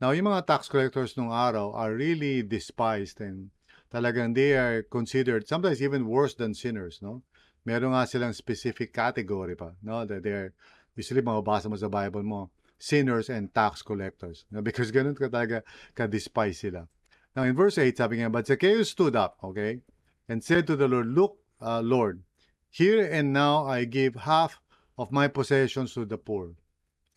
Now, 0.00 0.10
yung 0.10 0.26
mga 0.26 0.46
tax 0.50 0.66
collectors 0.66 1.14
nung 1.14 1.30
araw 1.30 1.70
are 1.70 1.94
really 1.94 2.42
despised 2.42 3.22
and 3.22 3.54
talagang 3.94 4.34
they 4.34 4.58
are 4.58 4.82
considered 4.82 5.46
sometimes 5.46 5.78
even 5.78 6.10
worse 6.10 6.34
than 6.34 6.50
sinners, 6.50 6.98
no? 6.98 7.22
Meron 7.62 7.94
nga 7.94 8.10
silang 8.10 8.34
specific 8.34 8.90
category 8.90 9.54
pa, 9.54 9.70
no? 9.86 10.02
That 10.02 10.26
they're, 10.26 10.50
usually 10.98 11.22
mababasa 11.22 11.70
mo 11.70 11.78
sa 11.78 11.86
Bible 11.86 12.26
mo, 12.26 12.50
sinners 12.74 13.30
and 13.30 13.54
tax 13.54 13.86
collectors. 13.86 14.50
No? 14.50 14.60
Because 14.66 14.90
ganun 14.90 15.14
ka 15.14 15.30
talaga 15.30 15.62
ka-despise 15.94 16.58
sila. 16.58 16.90
Now, 17.38 17.46
in 17.46 17.54
verse 17.54 17.78
8, 17.78 17.94
sabi 17.96 18.18
nga, 18.18 18.30
But 18.30 18.50
Zacchaeus 18.50 18.90
stood 18.90 19.14
up, 19.14 19.38
okay? 19.42 19.80
And 20.28 20.42
said 20.42 20.66
to 20.66 20.76
the 20.76 20.90
Lord, 20.90 21.06
Look, 21.06 21.38
uh, 21.62 21.80
Lord, 21.80 22.22
here 22.70 23.06
and 23.06 23.32
now 23.32 23.64
I 23.64 23.86
give 23.86 24.26
half 24.26 24.58
of 24.98 25.14
my 25.14 25.30
possessions 25.30 25.94
to 25.94 26.04
the 26.04 26.18
poor. 26.18 26.58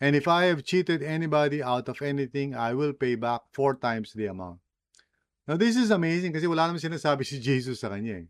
And 0.00 0.14
if 0.14 0.30
I 0.30 0.46
have 0.46 0.62
cheated 0.62 1.02
anybody 1.02 1.62
out 1.62 1.90
of 1.90 2.02
anything, 2.02 2.54
I 2.54 2.74
will 2.74 2.94
pay 2.94 3.18
back 3.18 3.50
four 3.50 3.74
times 3.74 4.14
the 4.14 4.26
amount. 4.26 4.62
Now, 5.48 5.56
this 5.56 5.80
is 5.80 5.88
amazing 5.88 6.36
kasi 6.36 6.44
wala 6.44 6.68
naman 6.68 6.76
sinasabi 6.76 7.24
si 7.24 7.40
Jesus 7.40 7.80
sa 7.80 7.88
kanya 7.88 8.20
eh. 8.20 8.26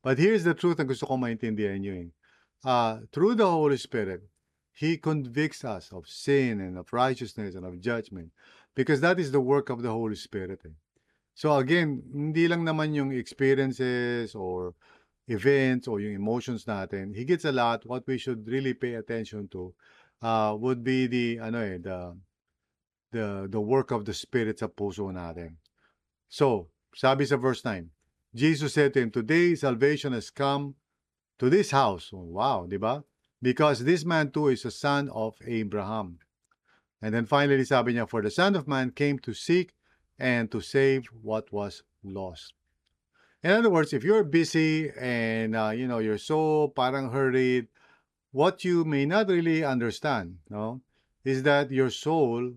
But 0.00 0.16
here's 0.16 0.40
the 0.40 0.56
truth 0.56 0.80
na 0.80 0.88
gusto 0.88 1.04
ko 1.04 1.20
maintindihan 1.20 1.76
nyo 1.84 1.92
eh. 1.92 2.08
Uh, 2.64 3.04
through 3.12 3.36
the 3.36 3.44
Holy 3.44 3.76
Spirit, 3.76 4.24
He 4.72 4.96
convicts 4.96 5.68
us 5.68 5.92
of 5.92 6.08
sin 6.08 6.64
and 6.64 6.80
of 6.80 6.88
righteousness 6.96 7.60
and 7.60 7.68
of 7.68 7.76
judgment 7.84 8.32
because 8.72 9.04
that 9.04 9.20
is 9.20 9.36
the 9.36 9.40
work 9.40 9.68
of 9.68 9.84
the 9.84 9.92
Holy 9.92 10.16
Spirit. 10.16 10.64
Eh. 10.64 10.72
So 11.36 11.52
again, 11.60 12.00
hindi 12.08 12.48
lang 12.48 12.64
naman 12.64 12.96
yung 12.96 13.12
experiences 13.12 14.32
or 14.32 14.72
events 15.28 15.84
or 15.88 16.00
yung 16.00 16.16
emotions 16.16 16.64
natin. 16.64 17.12
He 17.12 17.28
gets 17.28 17.44
a 17.44 17.52
lot. 17.52 17.84
What 17.84 18.08
we 18.08 18.16
should 18.16 18.48
really 18.48 18.72
pay 18.72 18.96
attention 18.96 19.48
to 19.52 19.76
uh, 20.24 20.56
would 20.56 20.80
be 20.80 21.04
the 21.04 21.40
ano 21.44 21.60
eh, 21.60 21.76
the 21.76 22.16
the 23.12 23.26
the 23.52 23.60
work 23.60 23.92
of 23.92 24.08
the 24.08 24.16
Spirit 24.16 24.64
sa 24.64 24.72
puso 24.72 25.12
natin. 25.12 25.60
So, 26.28 26.68
sabi 26.94 27.26
sa 27.26 27.36
verse 27.36 27.64
9, 27.64 27.90
Jesus 28.34 28.74
said 28.74 28.94
to 28.94 29.00
him, 29.00 29.10
Today 29.10 29.54
salvation 29.54 30.12
has 30.12 30.30
come 30.30 30.74
to 31.38 31.48
this 31.48 31.70
house. 31.70 32.10
Oh, 32.12 32.24
wow, 32.24 32.66
di 32.66 32.76
ba? 32.76 33.04
Because 33.40 33.84
this 33.84 34.04
man 34.04 34.30
too 34.30 34.48
is 34.48 34.64
a 34.64 34.70
son 34.70 35.08
of 35.10 35.36
Abraham. 35.46 36.18
And 37.02 37.14
then 37.14 37.26
finally, 37.26 37.64
sabi 37.64 37.94
niya, 37.94 38.08
For 38.08 38.22
the 38.22 38.30
Son 38.30 38.56
of 38.56 38.66
Man 38.66 38.90
came 38.90 39.18
to 39.20 39.34
seek 39.34 39.74
and 40.18 40.50
to 40.50 40.60
save 40.60 41.06
what 41.22 41.52
was 41.52 41.82
lost. 42.02 42.54
In 43.42 43.50
other 43.52 43.70
words, 43.70 43.92
if 43.92 44.02
you're 44.02 44.24
busy 44.24 44.90
and 44.98 45.54
uh, 45.54 45.70
you 45.70 45.86
know 45.86 45.98
you're 45.98 46.18
so 46.18 46.68
parang 46.74 47.10
hurried, 47.10 47.68
what 48.32 48.64
you 48.64 48.84
may 48.84 49.06
not 49.06 49.28
really 49.28 49.62
understand, 49.62 50.38
no, 50.48 50.80
is 51.22 51.42
that 51.44 51.70
your 51.70 51.90
soul 51.90 52.54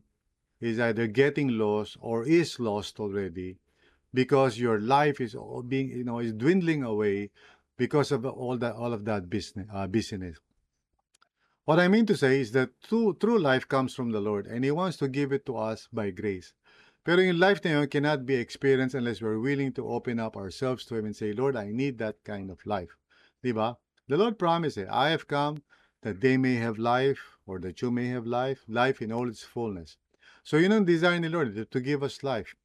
is 0.61 0.79
either 0.79 1.07
getting 1.07 1.57
lost 1.57 1.97
or 2.01 2.25
is 2.25 2.59
lost 2.59 2.99
already 2.99 3.57
because 4.13 4.59
your 4.59 4.79
life 4.79 5.21
is 5.21 5.35
being 5.67 5.89
you 5.89 6.03
know 6.03 6.19
is 6.19 6.33
dwindling 6.33 6.83
away 6.83 7.29
because 7.77 8.11
of 8.11 8.25
all 8.25 8.57
that 8.57 8.75
all 8.75 8.93
of 8.93 9.05
that 9.05 9.29
business 9.29 9.67
uh, 9.73 9.87
busyness. 9.87 10.37
What 11.65 11.79
I 11.79 11.87
mean 11.87 12.07
to 12.07 12.17
say 12.17 12.41
is 12.41 12.51
that 12.53 12.71
true, 12.81 13.15
true 13.19 13.37
life 13.37 13.67
comes 13.67 13.93
from 13.93 14.09
the 14.09 14.19
Lord 14.19 14.47
and 14.47 14.63
He 14.63 14.71
wants 14.71 14.97
to 14.97 15.07
give 15.07 15.31
it 15.31 15.45
to 15.45 15.55
us 15.55 15.87
by 15.93 16.09
grace. 16.09 16.53
Pero 17.05 17.21
yung 17.21 17.37
life 17.37 17.63
na 17.63 17.85
cannot 17.85 18.25
be 18.25 18.33
experienced 18.33 18.95
unless 18.95 19.21
we're 19.21 19.39
willing 19.39 19.71
to 19.73 19.87
open 19.87 20.19
up 20.19 20.35
ourselves 20.35 20.83
to 20.85 20.95
Him 20.95 21.05
and 21.05 21.15
say, 21.15 21.31
Lord, 21.31 21.55
I 21.55 21.69
need 21.69 21.99
that 21.99 22.23
kind 22.23 22.49
of 22.49 22.65
life. 22.65 22.97
Diba? 23.45 23.77
The 24.07 24.17
Lord 24.17 24.39
promised 24.39 24.77
it. 24.77 24.87
I 24.89 25.11
have 25.11 25.27
come 25.27 25.61
that 26.01 26.21
they 26.21 26.37
may 26.37 26.55
have 26.55 26.79
life 26.79 27.37
or 27.45 27.59
that 27.59 27.83
you 27.83 27.91
may 27.91 28.07
have 28.07 28.25
life, 28.25 28.65
life 28.67 28.99
in 28.99 29.11
all 29.11 29.29
its 29.29 29.43
fullness. 29.43 29.95
So 30.43 30.57
yun 30.57 30.71
ang 30.71 30.85
desire 30.85 31.19
ni 31.19 31.29
Lord, 31.29 31.55
to 31.69 31.79
give 31.79 32.03
us 32.03 32.23
life. 32.23 32.55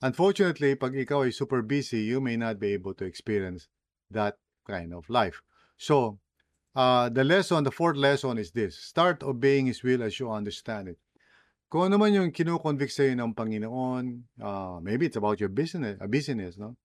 Unfortunately, 0.00 0.78
pag 0.78 0.94
ikaw 0.94 1.26
ay 1.26 1.34
super 1.34 1.62
busy, 1.62 2.06
you 2.06 2.20
may 2.20 2.38
not 2.38 2.62
be 2.62 2.70
able 2.70 2.94
to 2.94 3.04
experience 3.04 3.66
that 4.10 4.38
kind 4.62 4.94
of 4.94 5.10
life. 5.10 5.42
So, 5.76 6.20
uh, 6.76 7.08
the 7.08 7.24
lesson, 7.24 7.64
the 7.64 7.74
fourth 7.74 7.96
lesson 7.96 8.38
is 8.38 8.52
this. 8.52 8.78
Start 8.78 9.22
obeying 9.22 9.66
His 9.66 9.82
will 9.82 10.02
as 10.02 10.20
you 10.20 10.30
understand 10.30 10.94
it. 10.94 10.98
Kung 11.68 11.90
ano 11.90 11.98
man 11.98 12.14
yung 12.14 12.30
kinukonvict 12.30 12.94
sa'yo 12.94 13.12
ng 13.12 13.34
Panginoon, 13.34 14.04
uh, 14.40 14.78
maybe 14.80 15.04
it's 15.04 15.18
about 15.20 15.36
your 15.42 15.50
business, 15.50 15.98
uh, 16.00 16.06
business, 16.06 16.56
no? 16.56 16.78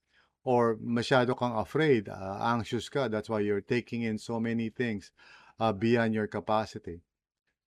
Or 0.44 0.76
masyado 0.76 1.38
kang 1.38 1.56
afraid, 1.56 2.10
uh, 2.10 2.42
anxious 2.42 2.90
ka, 2.90 3.08
that's 3.08 3.30
why 3.30 3.40
you're 3.40 3.64
taking 3.64 4.04
in 4.04 4.18
so 4.18 4.42
many 4.44 4.68
things 4.68 5.14
uh, 5.56 5.72
beyond 5.72 6.12
your 6.12 6.28
capacity. 6.28 7.00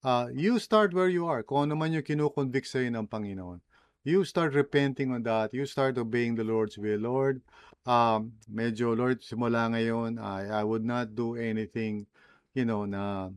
Uh, 0.07 0.31
you 0.31 0.63
start 0.63 0.95
where 0.95 1.11
you 1.11 1.27
are. 1.27 1.43
Kung 1.43 1.67
ano 1.67 1.75
man 1.75 1.91
yung 1.91 2.07
kinukonvict 2.07 2.71
sa'yo 2.71 2.95
ng 2.95 3.11
Panginoon. 3.11 3.59
You 4.07 4.23
start 4.23 4.55
repenting 4.55 5.11
on 5.11 5.27
that. 5.27 5.51
You 5.51 5.67
start 5.67 5.99
obeying 5.99 6.39
the 6.39 6.47
Lord's 6.47 6.79
will. 6.79 7.03
Lord, 7.03 7.43
um, 7.83 8.39
medyo 8.47 8.95
Lord 8.95 9.27
simula 9.27 9.67
ngayon 9.67 10.23
I 10.23 10.47
I 10.47 10.63
would 10.63 10.87
not 10.87 11.19
do 11.19 11.35
anything, 11.35 12.07
you 12.55 12.63
know, 12.63 12.87
na 12.87 13.35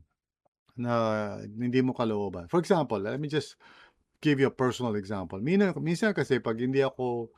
na 0.77 0.93
hindi 1.41 1.81
mo 1.81 1.97
kalooban. 1.97 2.45
For 2.53 2.61
example, 2.61 3.01
let 3.01 3.17
me 3.17 3.33
just 3.33 3.57
give 4.21 4.37
you 4.37 4.45
a 4.45 4.53
personal 4.53 4.93
example. 4.93 5.41
Mina 5.41 5.73
minsan 5.81 6.13
kasi 6.13 6.37
'pag 6.37 6.61
hindi 6.61 6.85
ako, 6.85 7.33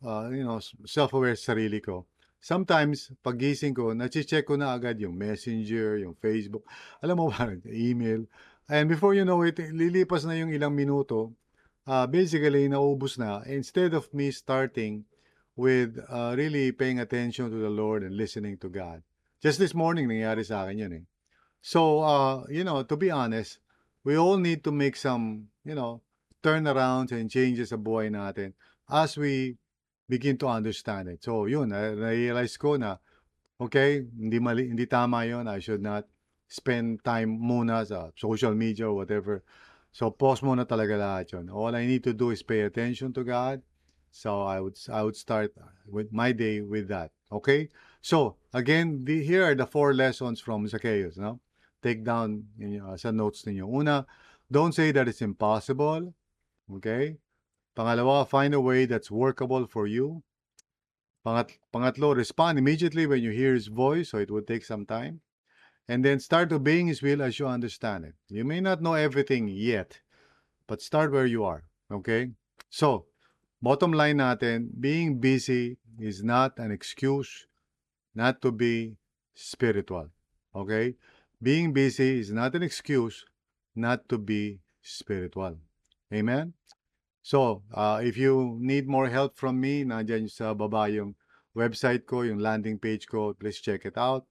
ah, 0.00 0.32
you 0.32 0.48
know, 0.48 0.64
self-aware 0.88 1.36
sa 1.36 1.52
sarili 1.52 1.84
ko, 1.84 2.08
sometimes 2.40 3.12
paggising 3.20 3.76
ko 3.76 3.92
nache-check 3.92 4.48
ko 4.48 4.56
na 4.56 4.72
agad 4.72 4.96
yung 4.96 5.12
Messenger, 5.12 6.02
yung 6.02 6.16
Facebook, 6.16 6.64
alam 7.04 7.20
mo 7.20 7.28
ba, 7.28 7.52
email. 7.68 8.24
And 8.72 8.88
before 8.88 9.12
you 9.12 9.28
know 9.28 9.44
it, 9.44 9.60
lilipas 9.60 10.24
na 10.24 10.32
yung 10.32 10.48
ilang 10.48 10.72
minuto, 10.72 11.36
ah, 11.84 12.08
basically 12.08 12.72
naubos 12.72 13.20
na. 13.20 13.44
Instead 13.44 13.92
of 13.92 14.08
me 14.16 14.32
starting 14.32 15.04
with, 15.52 16.00
ah, 16.08 16.32
really 16.32 16.72
paying 16.72 16.96
attention 16.96 17.52
to 17.52 17.58
the 17.60 17.68
Lord 17.68 18.00
and 18.00 18.16
listening 18.16 18.56
to 18.64 18.72
God. 18.72 19.04
Just 19.44 19.60
this 19.60 19.76
morning 19.76 20.08
nangyari 20.08 20.40
sa 20.40 20.64
akin 20.64 20.88
yun, 20.88 20.92
eh. 20.96 21.04
So, 21.60 22.00
uh, 22.00 22.48
you 22.48 22.64
know, 22.64 22.80
to 22.80 22.96
be 22.96 23.12
honest, 23.12 23.60
we 24.08 24.16
all 24.16 24.40
need 24.40 24.64
to 24.64 24.72
make 24.72 24.96
some, 24.96 25.52
you 25.68 25.76
know, 25.76 26.00
turnarounds 26.40 27.12
and 27.12 27.28
changes 27.28 27.76
sa 27.76 27.78
buhay 27.78 28.08
natin 28.08 28.56
as 28.88 29.20
we 29.20 29.60
begin 30.08 30.40
to 30.40 30.48
understand 30.48 31.12
it. 31.12 31.20
So, 31.20 31.44
yun, 31.44 31.76
na- 31.76 31.92
na-realize 31.92 32.56
ko 32.56 32.80
na, 32.80 32.96
okay, 33.60 34.00
hindi 34.00 34.40
mali, 34.40 34.72
hindi 34.72 34.88
tama 34.88 35.28
yun. 35.28 35.44
I 35.44 35.60
should 35.60 35.84
not 35.84 36.08
spend 36.52 37.00
time 37.02 37.40
muna 37.40 37.80
sa 37.88 38.12
social 38.12 38.52
media 38.52 38.84
or 38.84 38.94
whatever. 38.94 39.42
So, 39.92 40.10
pause 40.12 40.40
muna 40.44 40.68
talaga 40.68 41.00
lahat 41.00 41.32
yun. 41.32 41.48
All 41.48 41.74
I 41.74 41.86
need 41.88 42.04
to 42.04 42.12
do 42.12 42.30
is 42.30 42.42
pay 42.44 42.68
attention 42.68 43.12
to 43.16 43.24
God. 43.24 43.62
So, 44.10 44.44
I 44.44 44.60
would, 44.60 44.76
I 44.92 45.02
would 45.02 45.16
start 45.16 45.56
with 45.88 46.12
my 46.12 46.32
day 46.32 46.60
with 46.60 46.88
that. 46.88 47.10
Okay? 47.32 47.68
So, 48.00 48.36
again, 48.52 49.04
the, 49.04 49.24
here 49.24 49.44
are 49.48 49.54
the 49.54 49.66
four 49.66 49.94
lessons 49.94 50.40
from 50.40 50.68
Zacchaeus, 50.68 51.16
no? 51.16 51.40
Take 51.82 52.04
down 52.04 52.44
uh, 52.60 52.96
sa 52.96 53.10
notes 53.10 53.42
ninyo. 53.44 53.68
Una, 53.68 54.06
don't 54.50 54.72
say 54.72 54.92
that 54.92 55.08
it's 55.08 55.22
impossible. 55.22 56.12
Okay? 56.76 57.16
Pangalawa, 57.76 58.28
find 58.28 58.52
a 58.52 58.60
way 58.60 58.84
that's 58.84 59.10
workable 59.10 59.66
for 59.66 59.86
you. 59.86 60.22
Pangat 61.24 61.56
pangatlo, 61.72 62.14
respond 62.14 62.58
immediately 62.58 63.06
when 63.06 63.22
you 63.22 63.30
hear 63.30 63.54
his 63.54 63.68
voice, 63.68 64.10
so 64.10 64.18
it 64.18 64.30
would 64.30 64.46
take 64.46 64.64
some 64.64 64.84
time. 64.84 65.20
And 65.88 66.04
then 66.04 66.20
start 66.20 66.52
obeying 66.52 66.86
his 66.86 67.02
will 67.02 67.22
as 67.22 67.38
you 67.38 67.46
understand 67.46 68.04
it. 68.04 68.14
You 68.28 68.44
may 68.44 68.60
not 68.60 68.80
know 68.80 68.94
everything 68.94 69.48
yet, 69.48 70.00
but 70.66 70.80
start 70.80 71.12
where 71.12 71.26
you 71.26 71.44
are. 71.44 71.64
Okay? 71.90 72.30
So, 72.70 73.06
bottom 73.60 73.92
line 73.92 74.18
natin, 74.18 74.70
being 74.80 75.18
busy 75.18 75.78
is 75.98 76.22
not 76.22 76.58
an 76.58 76.70
excuse 76.70 77.46
not 78.14 78.40
to 78.42 78.52
be 78.52 78.96
spiritual. 79.34 80.08
Okay? 80.54 80.94
Being 81.42 81.72
busy 81.72 82.20
is 82.20 82.30
not 82.30 82.54
an 82.54 82.62
excuse 82.62 83.24
not 83.74 84.08
to 84.08 84.18
be 84.18 84.60
spiritual. 84.80 85.58
Amen? 86.12 86.54
So, 87.22 87.62
uh, 87.72 88.00
if 88.02 88.16
you 88.16 88.58
need 88.60 88.88
more 88.88 89.08
help 89.08 89.36
from 89.36 89.60
me, 89.60 89.84
nandyan 89.84 90.30
sa 90.30 90.54
baba 90.54 90.90
yung 90.90 91.14
website 91.54 92.06
ko, 92.06 92.22
yung 92.22 92.38
landing 92.38 92.78
page 92.78 93.06
ko. 93.06 93.32
Please 93.34 93.60
check 93.60 93.86
it 93.86 93.96
out. 93.96 94.26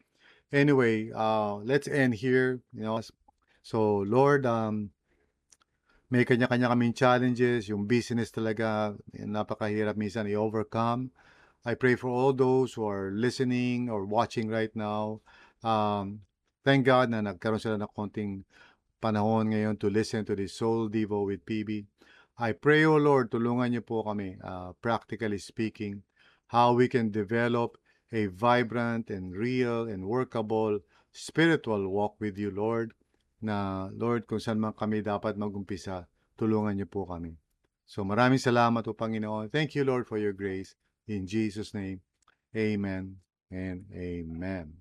Anyway, 0.51 1.11
uh, 1.15 1.55
let's 1.63 1.87
end 1.87 2.15
here. 2.15 2.59
You 2.75 2.83
know, 2.83 3.01
so 3.63 4.03
Lord, 4.03 4.45
um, 4.45 4.91
may 6.11 6.27
kanya-kanya 6.27 6.67
kaming 6.67 6.91
challenges. 6.91 7.71
Yung 7.71 7.87
business 7.87 8.35
talaga, 8.35 8.99
napakahirap 9.15 9.95
minsan 9.95 10.27
i-overcome. 10.27 11.07
I 11.63 11.79
pray 11.79 11.95
for 11.95 12.11
all 12.11 12.35
those 12.35 12.75
who 12.75 12.83
are 12.83 13.15
listening 13.15 13.87
or 13.87 14.03
watching 14.03 14.51
right 14.51 14.73
now. 14.75 15.23
Um, 15.63 16.27
thank 16.67 16.83
God 16.83 17.07
na 17.13 17.23
nagkaroon 17.23 17.63
sila 17.63 17.79
ng 17.79 17.93
konting 17.95 18.43
panahon 18.99 19.55
ngayon 19.55 19.79
to 19.79 19.87
listen 19.87 20.27
to 20.27 20.35
this 20.35 20.57
Soul 20.57 20.91
Devo 20.91 21.23
with 21.25 21.47
PB. 21.47 21.87
I 22.41 22.51
pray, 22.51 22.83
O 22.83 22.97
Lord, 22.97 23.31
tulungan 23.31 23.71
niyo 23.71 23.85
po 23.85 24.03
kami, 24.03 24.35
uh, 24.41 24.73
practically 24.83 25.37
speaking, 25.37 26.03
how 26.51 26.73
we 26.73 26.89
can 26.91 27.13
develop 27.13 27.77
a 28.11 28.27
vibrant 28.27 29.09
and 29.09 29.31
real 29.31 29.87
and 29.87 30.03
workable 30.03 30.79
spiritual 31.11 31.87
walk 31.87 32.15
with 32.19 32.37
you, 32.37 32.51
Lord, 32.51 32.93
na, 33.41 33.89
Lord, 33.95 34.27
kung 34.27 34.39
saan 34.39 34.59
man 34.59 34.75
kami 34.75 35.03
dapat 35.03 35.35
magumpisa, 35.35 36.07
tulungan 36.37 36.75
niyo 36.77 36.87
po 36.87 37.07
kami. 37.07 37.35
So 37.87 38.07
maraming 38.07 38.39
salamat 38.39 38.87
po, 38.87 38.95
Panginoon. 38.95 39.51
Thank 39.51 39.75
you, 39.75 39.83
Lord, 39.83 40.07
for 40.07 40.15
your 40.15 40.31
grace. 40.31 40.79
In 41.11 41.27
Jesus' 41.27 41.75
name, 41.75 41.99
amen 42.55 43.19
and 43.51 43.83
amen. 43.91 44.80